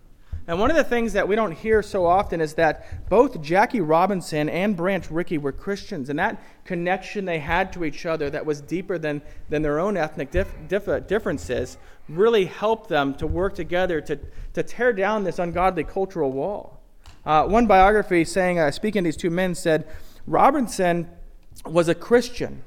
And 0.48 0.58
one 0.58 0.70
of 0.70 0.78
the 0.78 0.84
things 0.84 1.12
that 1.12 1.28
we 1.28 1.36
don't 1.36 1.52
hear 1.52 1.82
so 1.82 2.06
often 2.06 2.40
is 2.40 2.54
that 2.54 3.08
both 3.10 3.42
Jackie 3.42 3.82
Robinson 3.82 4.48
and 4.48 4.74
Branch 4.74 5.08
Rickey 5.10 5.36
were 5.36 5.52
Christians, 5.52 6.08
and 6.08 6.18
that 6.18 6.42
connection 6.64 7.26
they 7.26 7.38
had 7.38 7.70
to 7.74 7.84
each 7.84 8.06
other 8.06 8.30
that 8.30 8.46
was 8.46 8.62
deeper 8.62 8.96
than, 8.96 9.20
than 9.50 9.60
their 9.60 9.78
own 9.78 9.98
ethnic 9.98 10.30
dif- 10.30 10.54
dif- 10.66 11.06
differences 11.06 11.76
really 12.08 12.46
helped 12.46 12.88
them 12.88 13.12
to 13.16 13.26
work 13.26 13.54
together 13.54 14.00
to, 14.00 14.18
to 14.54 14.62
tear 14.62 14.94
down 14.94 15.22
this 15.22 15.38
ungodly 15.38 15.84
cultural 15.84 16.32
wall. 16.32 16.80
Uh, 17.26 17.44
one 17.44 17.66
biography 17.66 18.24
saying, 18.24 18.58
uh, 18.58 18.70
speaking 18.70 19.04
to 19.04 19.08
these 19.08 19.18
two 19.18 19.28
men, 19.28 19.54
said 19.54 19.86
Robinson 20.26 21.10
was 21.66 21.90
a 21.90 21.94
Christian. 21.94 22.64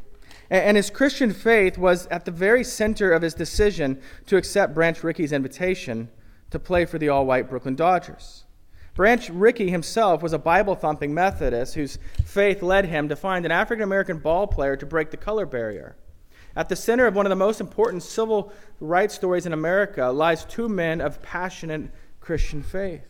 And 0.52 0.78
his 0.78 0.92
Christian 0.92 1.34
faith 1.34 1.80
was 1.80 2.06
at 2.08 2.26
the 2.26 2.32
very 2.32 2.64
center 2.64 3.12
of 3.12 3.24
his 3.24 3.34
decision 3.34 4.00
to 4.28 4.38
accept 4.38 4.76
Branch 4.76 5.04
Rickey's 5.04 5.32
invitation 5.32 6.10
to 6.52 6.60
play 6.60 6.86
for 6.86 6.98
the 6.98 7.10
all 7.10 7.26
white 7.26 7.50
Brooklyn 7.50 7.76
Dodgers. 7.76 8.46
Branch 8.94 9.30
Rickey 9.30 9.70
himself 9.70 10.22
was 10.22 10.34
a 10.34 10.40
Bible 10.40 10.76
thumping 10.76 11.14
Methodist 11.14 11.76
whose 11.76 11.98
faith 12.26 12.62
led 12.62 12.86
him 12.86 13.10
to 13.10 13.16
find 13.16 13.46
an 13.46 13.52
African 13.52 13.84
American 13.84 14.20
ball 14.20 14.48
player 14.48 14.76
to 14.76 14.86
break 14.86 15.12
the 15.12 15.18
color 15.18 15.46
barrier. 15.46 15.96
At 16.56 16.68
the 16.68 16.76
center 16.76 17.08
of 17.08 17.16
one 17.16 17.26
of 17.26 17.30
the 17.30 17.38
most 17.38 17.62
important 17.62 18.04
civil 18.04 18.52
rights 18.82 19.16
stories 19.16 19.46
in 19.46 19.54
America 19.54 20.08
lies 20.08 20.44
two 20.44 20.68
men 20.68 21.00
of 21.00 21.22
passionate 21.22 21.90
Christian 22.20 22.62
faith. 22.62 23.08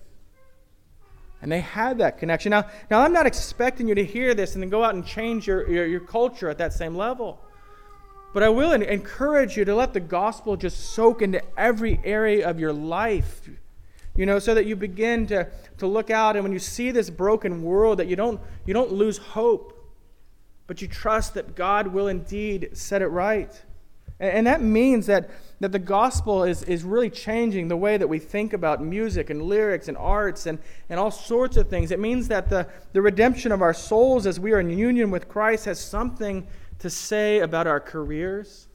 And 1.42 1.52
they 1.52 1.62
had 1.62 1.98
that 1.98 2.20
connection. 2.20 2.52
Now, 2.52 2.66
now 2.92 3.00
I'm 3.00 3.14
not 3.14 3.26
expecting 3.26 3.88
you 3.88 3.96
to 3.96 4.06
hear 4.06 4.36
this 4.36 4.54
and 4.54 4.62
then 4.62 4.70
go 4.70 4.84
out 4.84 4.94
and 4.94 5.04
change 5.04 5.48
your, 5.48 5.68
your, 5.68 5.88
your 5.88 6.00
culture 6.00 6.50
at 6.50 6.60
that 6.60 6.74
same 6.74 6.96
level. 6.96 7.42
But 8.34 8.44
I 8.44 8.50
will 8.50 8.72
encourage 8.72 9.58
you 9.58 9.66
to 9.66 9.76
let 9.76 9.94
the 9.94 10.00
gospel 10.00 10.56
just 10.56 10.94
soak 10.94 11.22
into 11.22 11.42
every 11.58 12.00
area 12.04 12.48
of 12.50 12.60
your 12.60 12.72
life. 12.74 13.50
You 14.16 14.26
know, 14.26 14.40
so 14.40 14.54
that 14.54 14.66
you 14.66 14.76
begin 14.76 15.28
to, 15.28 15.48
to 15.78 15.88
look 15.88 16.10
out 16.10 16.36
and 16.36 16.44
when 16.44 16.52
you 16.52 16.60
see 16.60 16.92
this 16.92 17.10
broken 17.10 17.64
world 17.64 18.00
that 18.00 18.08
you 18.08 18.16
don't 18.16 18.42
you 18.66 18.74
don't 18.74 18.92
lose 18.92 19.18
hope, 19.18 19.78
but 20.68 20.82
you 20.82 20.88
trust 20.88 21.34
that 21.34 21.56
God 21.56 21.88
will 21.88 22.08
indeed 22.08 22.70
set 22.74 23.02
it 23.02 23.08
right. 23.08 23.52
And, 24.20 24.32
and 24.32 24.48
that 24.48 24.62
means 24.62 25.08
that, 25.08 25.30
that 25.60 25.72
the 25.72 25.80
gospel 25.80 26.44
is, 26.44 26.64
is 26.64 26.84
really 26.84 27.10
changing 27.10 27.68
the 27.68 27.76
way 27.76 27.98
that 27.98 28.08
we 28.08 28.20
think 28.20 28.54
about 28.54 28.82
music 28.82 29.30
and 29.30 29.42
lyrics 29.42 29.88
and 29.88 29.98
arts 29.98 30.46
and, 30.46 30.60
and 30.90 31.00
all 31.00 31.12
sorts 31.12 31.58
of 31.58 31.70
things. 31.70 31.92
It 31.92 32.00
means 32.00 32.28
that 32.30 32.50
the, 32.50 32.68
the 32.94 33.02
redemption 33.02 33.52
of 33.52 33.62
our 33.62 33.74
souls 33.74 34.26
as 34.26 34.40
we 34.40 34.54
are 34.54 34.60
in 34.60 34.70
union 34.70 35.12
with 35.12 35.28
Christ 35.28 35.66
has 35.66 35.80
something 35.80 36.48
to 36.82 36.90
say 36.90 37.40
about 37.40 37.68
our 37.68 37.80
careers, 37.80 38.68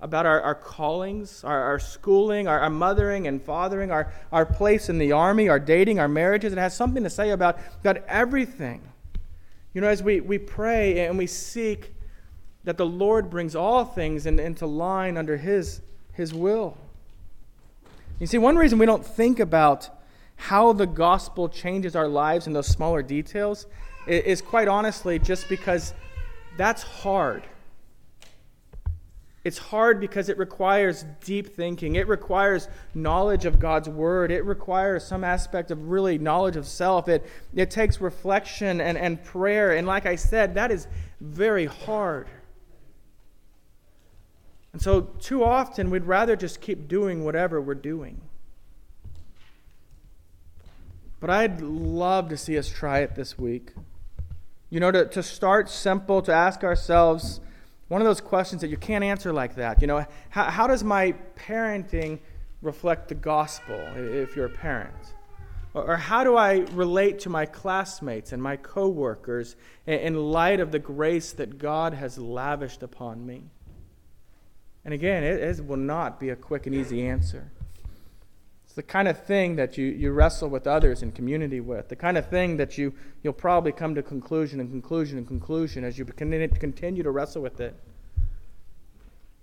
about 0.00 0.26
our, 0.26 0.40
our 0.42 0.54
callings, 0.54 1.42
our, 1.42 1.60
our 1.60 1.78
schooling, 1.80 2.46
our, 2.46 2.60
our, 2.60 2.70
mothering 2.70 3.26
and 3.26 3.42
fathering, 3.42 3.90
our, 3.90 4.12
our 4.30 4.46
place 4.46 4.88
in 4.88 4.98
the 4.98 5.10
army, 5.10 5.48
our 5.48 5.58
dating, 5.58 5.98
our 5.98 6.06
marriages. 6.06 6.52
It 6.52 6.58
has 6.58 6.76
something 6.76 7.02
to 7.02 7.10
say 7.10 7.30
about, 7.30 7.58
about 7.80 7.96
everything. 8.06 8.80
You 9.74 9.80
know, 9.80 9.88
as 9.88 10.04
we, 10.04 10.20
we 10.20 10.38
pray 10.38 11.04
and 11.04 11.18
we 11.18 11.26
seek 11.26 11.92
that 12.62 12.76
the 12.76 12.86
Lord 12.86 13.28
brings 13.28 13.56
all 13.56 13.84
things 13.84 14.26
in, 14.26 14.38
into 14.38 14.66
line 14.66 15.16
under 15.16 15.36
His, 15.36 15.80
His 16.12 16.32
will. 16.32 16.78
You 18.20 18.28
see, 18.28 18.38
one 18.38 18.54
reason 18.54 18.78
we 18.78 18.86
don't 18.86 19.04
think 19.04 19.40
about 19.40 19.90
how 20.36 20.72
the 20.72 20.86
gospel 20.86 21.48
changes 21.48 21.96
our 21.96 22.06
lives 22.06 22.46
in 22.46 22.52
those 22.52 22.68
smaller 22.68 23.02
details 23.02 23.66
is, 24.06 24.22
is 24.24 24.42
quite 24.42 24.68
honestly 24.68 25.18
just 25.18 25.48
because 25.48 25.92
that's 26.56 26.82
hard. 26.82 27.44
It's 29.46 29.58
hard 29.58 30.00
because 30.00 30.28
it 30.28 30.38
requires 30.38 31.04
deep 31.24 31.54
thinking. 31.54 31.94
It 31.94 32.08
requires 32.08 32.66
knowledge 32.94 33.44
of 33.44 33.60
God's 33.60 33.88
word. 33.88 34.32
It 34.32 34.44
requires 34.44 35.04
some 35.04 35.22
aspect 35.22 35.70
of 35.70 35.88
really 35.88 36.18
knowledge 36.18 36.56
of 36.56 36.66
self. 36.66 37.08
It, 37.08 37.24
it 37.54 37.70
takes 37.70 38.00
reflection 38.00 38.80
and, 38.80 38.98
and 38.98 39.22
prayer. 39.22 39.76
And 39.76 39.86
like 39.86 40.04
I 40.04 40.16
said, 40.16 40.54
that 40.54 40.72
is 40.72 40.88
very 41.20 41.66
hard. 41.66 42.26
And 44.72 44.82
so, 44.82 45.02
too 45.02 45.44
often, 45.44 45.90
we'd 45.90 46.04
rather 46.04 46.34
just 46.34 46.60
keep 46.60 46.88
doing 46.88 47.24
whatever 47.24 47.60
we're 47.60 47.74
doing. 47.74 48.20
But 51.20 51.30
I'd 51.30 51.60
love 51.60 52.30
to 52.30 52.36
see 52.36 52.58
us 52.58 52.68
try 52.68 52.98
it 52.98 53.14
this 53.14 53.38
week. 53.38 53.72
You 54.70 54.80
know, 54.80 54.90
to, 54.90 55.06
to 55.06 55.22
start 55.22 55.68
simple, 55.68 56.22
to 56.22 56.32
ask 56.32 56.64
ourselves 56.64 57.40
one 57.88 58.00
of 58.00 58.06
those 58.06 58.20
questions 58.20 58.62
that 58.62 58.68
you 58.68 58.76
can't 58.76 59.04
answer 59.04 59.32
like 59.32 59.54
that. 59.56 59.80
You 59.80 59.86
know, 59.86 60.06
how, 60.30 60.44
how 60.44 60.66
does 60.66 60.82
my 60.82 61.14
parenting 61.36 62.18
reflect 62.62 63.08
the 63.08 63.14
gospel 63.14 63.78
if 63.94 64.34
you're 64.34 64.46
a 64.46 64.50
parent? 64.50 65.14
Or, 65.72 65.92
or 65.92 65.96
how 65.96 66.24
do 66.24 66.36
I 66.36 66.64
relate 66.72 67.20
to 67.20 67.30
my 67.30 67.46
classmates 67.46 68.32
and 68.32 68.42
my 68.42 68.56
coworkers 68.56 69.54
in, 69.86 70.00
in 70.00 70.16
light 70.16 70.58
of 70.58 70.72
the 70.72 70.80
grace 70.80 71.32
that 71.32 71.58
God 71.58 71.94
has 71.94 72.18
lavished 72.18 72.82
upon 72.82 73.24
me? 73.24 73.44
And 74.84 74.92
again, 74.92 75.22
it, 75.22 75.40
it 75.40 75.66
will 75.66 75.76
not 75.76 76.18
be 76.18 76.30
a 76.30 76.36
quick 76.36 76.66
and 76.66 76.74
easy 76.74 77.06
answer 77.06 77.52
the 78.76 78.82
kind 78.82 79.08
of 79.08 79.24
thing 79.24 79.56
that 79.56 79.78
you, 79.78 79.86
you 79.86 80.12
wrestle 80.12 80.50
with 80.50 80.66
others 80.66 81.02
in 81.02 81.10
community 81.10 81.60
with, 81.60 81.88
the 81.88 81.96
kind 81.96 82.18
of 82.18 82.28
thing 82.28 82.58
that 82.58 82.76
you, 82.76 82.92
you'll 83.22 83.32
probably 83.32 83.72
come 83.72 83.94
to 83.94 84.02
conclusion 84.02 84.60
and 84.60 84.70
conclusion 84.70 85.16
and 85.16 85.26
conclusion 85.26 85.82
as 85.82 85.98
you 85.98 86.04
continue 86.04 87.02
to 87.02 87.10
wrestle 87.10 87.40
with 87.40 87.58
it. 87.58 87.74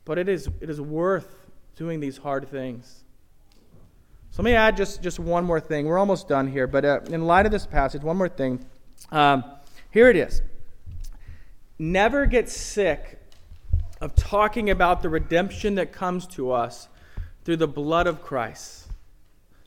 But 0.06 0.20
it 0.20 0.30
is, 0.30 0.50
it 0.62 0.70
is 0.70 0.80
worth 0.80 1.36
doing 1.76 2.00
these 2.00 2.18
hard 2.18 2.48
things. 2.48 3.04
So 4.30 4.44
let 4.44 4.46
me 4.46 4.54
add 4.54 4.78
just, 4.78 5.02
just 5.02 5.18
one 5.20 5.46
more 5.46 5.60
thing. 5.60 5.88
We're 5.88 5.98
almost 5.98 6.28
done 6.28 6.48
here, 6.48 6.68
but 6.68 6.86
uh, 6.86 7.00
in 7.10 7.26
light 7.26 7.48
of 7.48 7.52
this 7.52 7.66
passage, 7.66 8.04
one 8.04 8.18
more 8.18 8.30
thing. 8.30 8.64
Um, 9.12 9.44
here 9.90 10.10
it 10.10 10.16
is. 10.16 10.44
Never 11.80 12.28
get 12.28 12.50
sick 12.50 13.20
of 14.00 14.14
talking 14.14 14.70
about 14.70 15.02
the 15.02 15.10
redemption 15.10 15.74
that 15.76 15.92
comes 15.92 16.28
to 16.28 16.52
us 16.52 16.88
through 17.44 17.58
the 17.58 17.68
blood 17.68 18.06
of 18.06 18.22
Christ. 18.22 18.90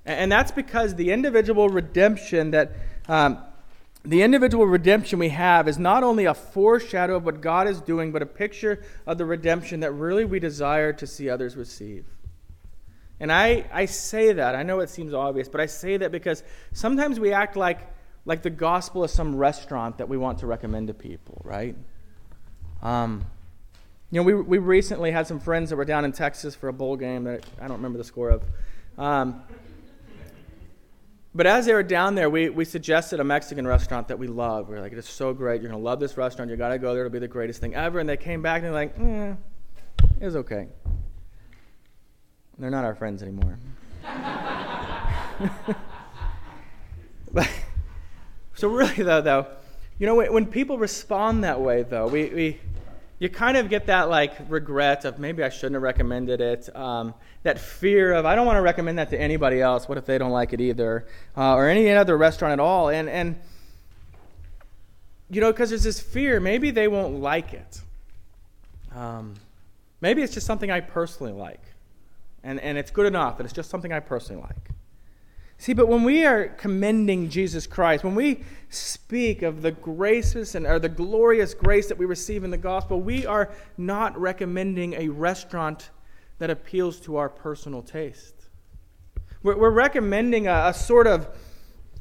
And 0.06 0.30
that's 0.30 0.52
because 0.52 0.94
the 0.94 1.10
individual 1.10 1.68
redemption 1.68 2.52
that 2.52 2.72
um, 3.08 3.38
the 4.04 4.22
individual 4.22 4.66
redemption 4.66 5.18
we 5.18 5.30
have 5.30 5.66
is 5.66 5.78
not 5.78 6.04
only 6.04 6.26
a 6.26 6.34
foreshadow 6.34 7.16
of 7.16 7.24
what 7.24 7.40
God 7.40 7.66
is 7.66 7.80
doing, 7.80 8.12
but 8.12 8.22
a 8.22 8.26
picture 8.26 8.84
of 9.04 9.18
the 9.18 9.24
redemption 9.24 9.80
that 9.80 9.90
really 9.92 10.24
we 10.24 10.38
desire 10.38 10.92
to 10.92 11.06
see 11.08 11.28
others 11.28 11.56
receive. 11.56 12.04
And 13.18 13.32
I, 13.32 13.64
I 13.72 13.86
say 13.86 14.32
that, 14.34 14.54
I 14.54 14.62
know 14.62 14.78
it 14.80 14.90
seems 14.90 15.12
obvious, 15.12 15.48
but 15.48 15.60
I 15.60 15.66
say 15.66 15.96
that 15.96 16.12
because 16.12 16.44
sometimes 16.72 17.18
we 17.18 17.32
act 17.32 17.56
like, 17.56 17.80
like 18.24 18.42
the 18.42 18.50
gospel 18.50 19.02
is 19.02 19.10
some 19.10 19.34
restaurant 19.34 19.98
that 19.98 20.08
we 20.08 20.16
want 20.16 20.38
to 20.40 20.46
recommend 20.46 20.86
to 20.88 20.94
people, 20.94 21.40
right? 21.42 21.74
Um, 22.82 23.26
you 24.12 24.20
know, 24.20 24.22
we, 24.22 24.34
we 24.34 24.58
recently 24.58 25.10
had 25.10 25.26
some 25.26 25.40
friends 25.40 25.70
that 25.70 25.76
were 25.76 25.84
down 25.84 26.04
in 26.04 26.12
Texas 26.12 26.54
for 26.54 26.68
a 26.68 26.72
bowl 26.72 26.96
game 26.96 27.24
that 27.24 27.44
I 27.60 27.66
don't 27.66 27.78
remember 27.78 27.98
the 27.98 28.04
score 28.04 28.28
of. 28.28 28.44
Um, 28.98 29.42
but 31.36 31.46
as 31.46 31.66
they 31.66 31.74
were 31.74 31.82
down 31.82 32.14
there, 32.14 32.30
we, 32.30 32.48
we 32.48 32.64
suggested 32.64 33.20
a 33.20 33.24
Mexican 33.24 33.66
restaurant 33.66 34.08
that 34.08 34.18
we 34.18 34.26
love. 34.26 34.70
We 34.70 34.76
are 34.76 34.80
like, 34.80 34.94
it's 34.94 35.10
so 35.10 35.34
great. 35.34 35.60
You're 35.60 35.70
going 35.70 35.78
to 35.80 35.84
love 35.84 36.00
this 36.00 36.16
restaurant. 36.16 36.50
you 36.50 36.56
got 36.56 36.70
to 36.70 36.78
go 36.78 36.94
there. 36.94 37.04
It'll 37.04 37.12
be 37.12 37.18
the 37.18 37.28
greatest 37.28 37.60
thing 37.60 37.74
ever. 37.74 37.98
And 37.98 38.08
they 38.08 38.16
came 38.16 38.40
back 38.40 38.62
and 38.62 38.64
they're 38.64 38.72
like, 38.72 38.98
eh, 38.98 39.34
it 40.18 40.24
was 40.24 40.36
okay. 40.36 40.68
They're 42.58 42.70
not 42.70 42.86
our 42.86 42.94
friends 42.94 43.22
anymore. 43.22 43.58
but, 47.32 47.50
so 48.54 48.68
really, 48.68 49.02
though, 49.02 49.20
though, 49.20 49.46
you 49.98 50.06
know, 50.06 50.14
when, 50.14 50.46
people 50.46 50.78
respond 50.78 51.44
that 51.44 51.60
way, 51.60 51.82
though, 51.82 52.08
we, 52.08 52.30
we, 52.30 52.60
you 53.18 53.30
kind 53.30 53.56
of 53.56 53.70
get 53.70 53.86
that 53.86 54.08
like 54.10 54.34
regret 54.48 55.04
of 55.04 55.18
maybe 55.18 55.42
I 55.42 55.48
shouldn't 55.48 55.74
have 55.74 55.82
recommended 55.82 56.40
it. 56.40 56.74
Um, 56.76 57.14
that 57.44 57.58
fear 57.58 58.12
of 58.12 58.26
I 58.26 58.34
don't 58.34 58.46
want 58.46 58.56
to 58.56 58.62
recommend 58.62 58.98
that 58.98 59.10
to 59.10 59.20
anybody 59.20 59.60
else. 59.60 59.88
What 59.88 59.96
if 59.98 60.04
they 60.04 60.18
don't 60.18 60.32
like 60.32 60.52
it 60.52 60.60
either, 60.60 61.06
uh, 61.36 61.54
or 61.54 61.68
any 61.68 61.90
other 61.90 62.16
restaurant 62.16 62.52
at 62.52 62.60
all? 62.60 62.90
And 62.90 63.08
and 63.08 63.36
you 65.30 65.40
know, 65.40 65.50
because 65.50 65.70
there's 65.70 65.84
this 65.84 66.00
fear, 66.00 66.40
maybe 66.40 66.70
they 66.70 66.88
won't 66.88 67.20
like 67.20 67.52
it. 67.52 67.80
Um, 68.94 69.34
maybe 70.00 70.22
it's 70.22 70.34
just 70.34 70.46
something 70.46 70.70
I 70.70 70.80
personally 70.80 71.32
like, 71.32 71.62
and 72.42 72.60
and 72.60 72.76
it's 72.76 72.90
good 72.90 73.06
enough, 73.06 73.38
and 73.38 73.46
it's 73.46 73.54
just 73.54 73.70
something 73.70 73.92
I 73.92 74.00
personally 74.00 74.42
like. 74.42 74.75
See, 75.58 75.72
but 75.72 75.88
when 75.88 76.04
we 76.04 76.24
are 76.24 76.48
commending 76.48 77.30
Jesus 77.30 77.66
Christ, 77.66 78.04
when 78.04 78.14
we 78.14 78.44
speak 78.68 79.42
of 79.42 79.62
the 79.62 79.72
graces 79.72 80.54
and 80.54 80.66
or 80.66 80.78
the 80.78 80.88
glorious 80.88 81.54
grace 81.54 81.88
that 81.88 81.96
we 81.96 82.04
receive 82.04 82.44
in 82.44 82.50
the 82.50 82.58
gospel, 82.58 83.00
we 83.00 83.24
are 83.24 83.50
not 83.78 84.18
recommending 84.20 84.94
a 84.94 85.08
restaurant 85.08 85.90
that 86.38 86.50
appeals 86.50 87.00
to 87.00 87.16
our 87.16 87.28
personal 87.28 87.82
taste. 87.82 88.34
We're, 89.42 89.56
we're 89.56 89.70
recommending 89.70 90.46
a, 90.46 90.66
a 90.66 90.74
sort 90.74 91.06
of 91.06 91.28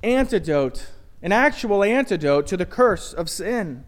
antidote, 0.04 0.88
an 1.22 1.32
actual 1.32 1.84
antidote 1.84 2.48
to 2.48 2.58
the 2.58 2.66
curse 2.66 3.14
of 3.14 3.30
sin. 3.30 3.86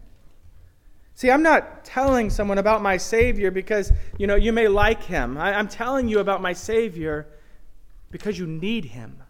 See, 1.14 1.30
I'm 1.30 1.42
not 1.42 1.84
telling 1.84 2.30
someone 2.30 2.58
about 2.58 2.80
my 2.80 2.96
Savior 2.96 3.50
because, 3.50 3.92
you 4.18 4.26
know, 4.26 4.36
you 4.36 4.52
may 4.52 4.68
like 4.68 5.02
him. 5.02 5.36
I, 5.36 5.52
I'm 5.52 5.68
telling 5.68 6.08
you 6.08 6.20
about 6.20 6.40
my 6.40 6.52
Savior 6.52 7.26
because 8.10 8.38
you 8.38 8.46
need 8.46 8.86
him. 8.86 9.22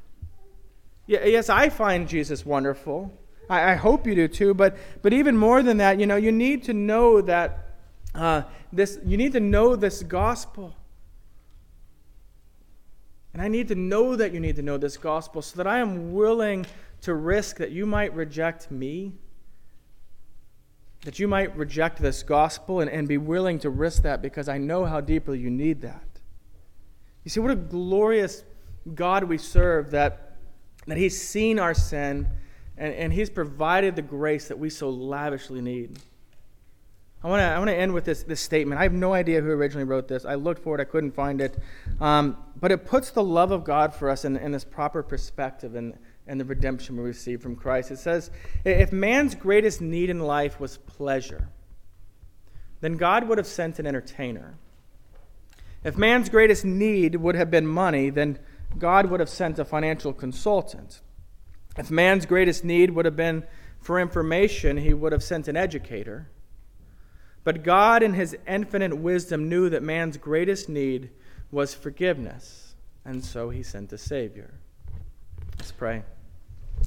Yes, 1.08 1.48
I 1.48 1.70
find 1.70 2.06
Jesus 2.06 2.44
wonderful. 2.44 3.10
I, 3.48 3.76
hope 3.76 4.06
you 4.06 4.14
do 4.14 4.28
too. 4.28 4.52
But, 4.52 4.76
but 5.00 5.14
even 5.14 5.38
more 5.38 5.62
than 5.62 5.78
that, 5.78 5.98
you 5.98 6.06
know, 6.06 6.16
you 6.16 6.30
need 6.30 6.64
to 6.64 6.74
know 6.74 7.22
that 7.22 7.76
uh, 8.14 8.42
this, 8.74 8.98
you 9.06 9.16
need 9.16 9.32
to 9.32 9.40
know 9.40 9.74
this 9.74 10.02
gospel. 10.02 10.76
And 13.32 13.40
I 13.40 13.48
need 13.48 13.68
to 13.68 13.74
know 13.74 14.16
that 14.16 14.34
you 14.34 14.40
need 14.40 14.56
to 14.56 14.62
know 14.62 14.76
this 14.76 14.98
gospel 14.98 15.40
so 15.40 15.56
that 15.56 15.66
I 15.66 15.78
am 15.78 16.12
willing 16.12 16.66
to 17.00 17.14
risk 17.14 17.56
that 17.56 17.70
you 17.70 17.86
might 17.86 18.12
reject 18.12 18.70
me, 18.70 19.14
that 21.04 21.18
you 21.18 21.26
might 21.26 21.56
reject 21.56 22.02
this 22.02 22.22
gospel 22.22 22.80
and, 22.80 22.90
and 22.90 23.08
be 23.08 23.16
willing 23.16 23.58
to 23.60 23.70
risk 23.70 24.02
that 24.02 24.20
because 24.20 24.46
I 24.46 24.58
know 24.58 24.84
how 24.84 25.00
deeply 25.00 25.38
you 25.38 25.48
need 25.48 25.80
that. 25.80 26.04
You 27.24 27.30
see, 27.30 27.40
what 27.40 27.50
a 27.50 27.56
glorious 27.56 28.44
God 28.94 29.24
we 29.24 29.38
serve 29.38 29.90
that 29.92 30.27
that 30.90 30.98
He's 30.98 31.20
seen 31.20 31.58
our 31.58 31.74
sin 31.74 32.26
and, 32.76 32.94
and 32.94 33.12
He's 33.12 33.30
provided 33.30 33.96
the 33.96 34.02
grace 34.02 34.48
that 34.48 34.58
we 34.58 34.70
so 34.70 34.90
lavishly 34.90 35.60
need. 35.60 35.98
I 37.22 37.26
want 37.26 37.40
to 37.40 37.44
I 37.44 37.58
wanna 37.58 37.72
end 37.72 37.92
with 37.92 38.04
this, 38.04 38.22
this 38.22 38.40
statement. 38.40 38.80
I 38.80 38.84
have 38.84 38.92
no 38.92 39.12
idea 39.12 39.40
who 39.40 39.50
originally 39.50 39.84
wrote 39.84 40.06
this. 40.06 40.24
I 40.24 40.36
looked 40.36 40.62
for 40.62 40.78
it, 40.78 40.80
I 40.80 40.84
couldn't 40.84 41.12
find 41.12 41.40
it. 41.40 41.58
Um, 42.00 42.36
but 42.60 42.70
it 42.70 42.86
puts 42.86 43.10
the 43.10 43.24
love 43.24 43.50
of 43.50 43.64
God 43.64 43.92
for 43.92 44.08
us 44.08 44.24
in, 44.24 44.36
in 44.36 44.52
this 44.52 44.64
proper 44.64 45.02
perspective 45.02 45.74
and, 45.74 45.98
and 46.28 46.40
the 46.40 46.44
redemption 46.44 46.96
we 46.96 47.02
receive 47.02 47.42
from 47.42 47.56
Christ. 47.56 47.90
It 47.90 47.98
says, 47.98 48.30
If 48.64 48.92
man's 48.92 49.34
greatest 49.34 49.80
need 49.80 50.10
in 50.10 50.20
life 50.20 50.60
was 50.60 50.78
pleasure, 50.78 51.48
then 52.80 52.96
God 52.96 53.26
would 53.28 53.38
have 53.38 53.46
sent 53.48 53.80
an 53.80 53.86
entertainer. 53.86 54.54
If 55.82 55.96
man's 55.96 56.28
greatest 56.28 56.64
need 56.64 57.16
would 57.16 57.34
have 57.34 57.50
been 57.50 57.66
money, 57.66 58.10
then 58.10 58.38
God 58.76 59.06
would 59.06 59.20
have 59.20 59.28
sent 59.28 59.58
a 59.58 59.64
financial 59.64 60.12
consultant. 60.12 61.00
If 61.76 61.90
man's 61.90 62.26
greatest 62.26 62.64
need 62.64 62.90
would 62.90 63.04
have 63.04 63.16
been 63.16 63.44
for 63.80 64.00
information, 64.00 64.76
he 64.76 64.92
would 64.92 65.12
have 65.12 65.22
sent 65.22 65.48
an 65.48 65.56
educator. 65.56 66.28
But 67.44 67.62
God, 67.62 68.02
in 68.02 68.14
his 68.14 68.36
infinite 68.46 68.98
wisdom, 68.98 69.48
knew 69.48 69.70
that 69.70 69.82
man's 69.82 70.16
greatest 70.16 70.68
need 70.68 71.10
was 71.50 71.72
forgiveness, 71.72 72.74
and 73.04 73.24
so 73.24 73.48
he 73.48 73.62
sent 73.62 73.92
a 73.92 73.98
Savior. 73.98 74.54
Let's 75.56 75.72
pray. 75.72 76.02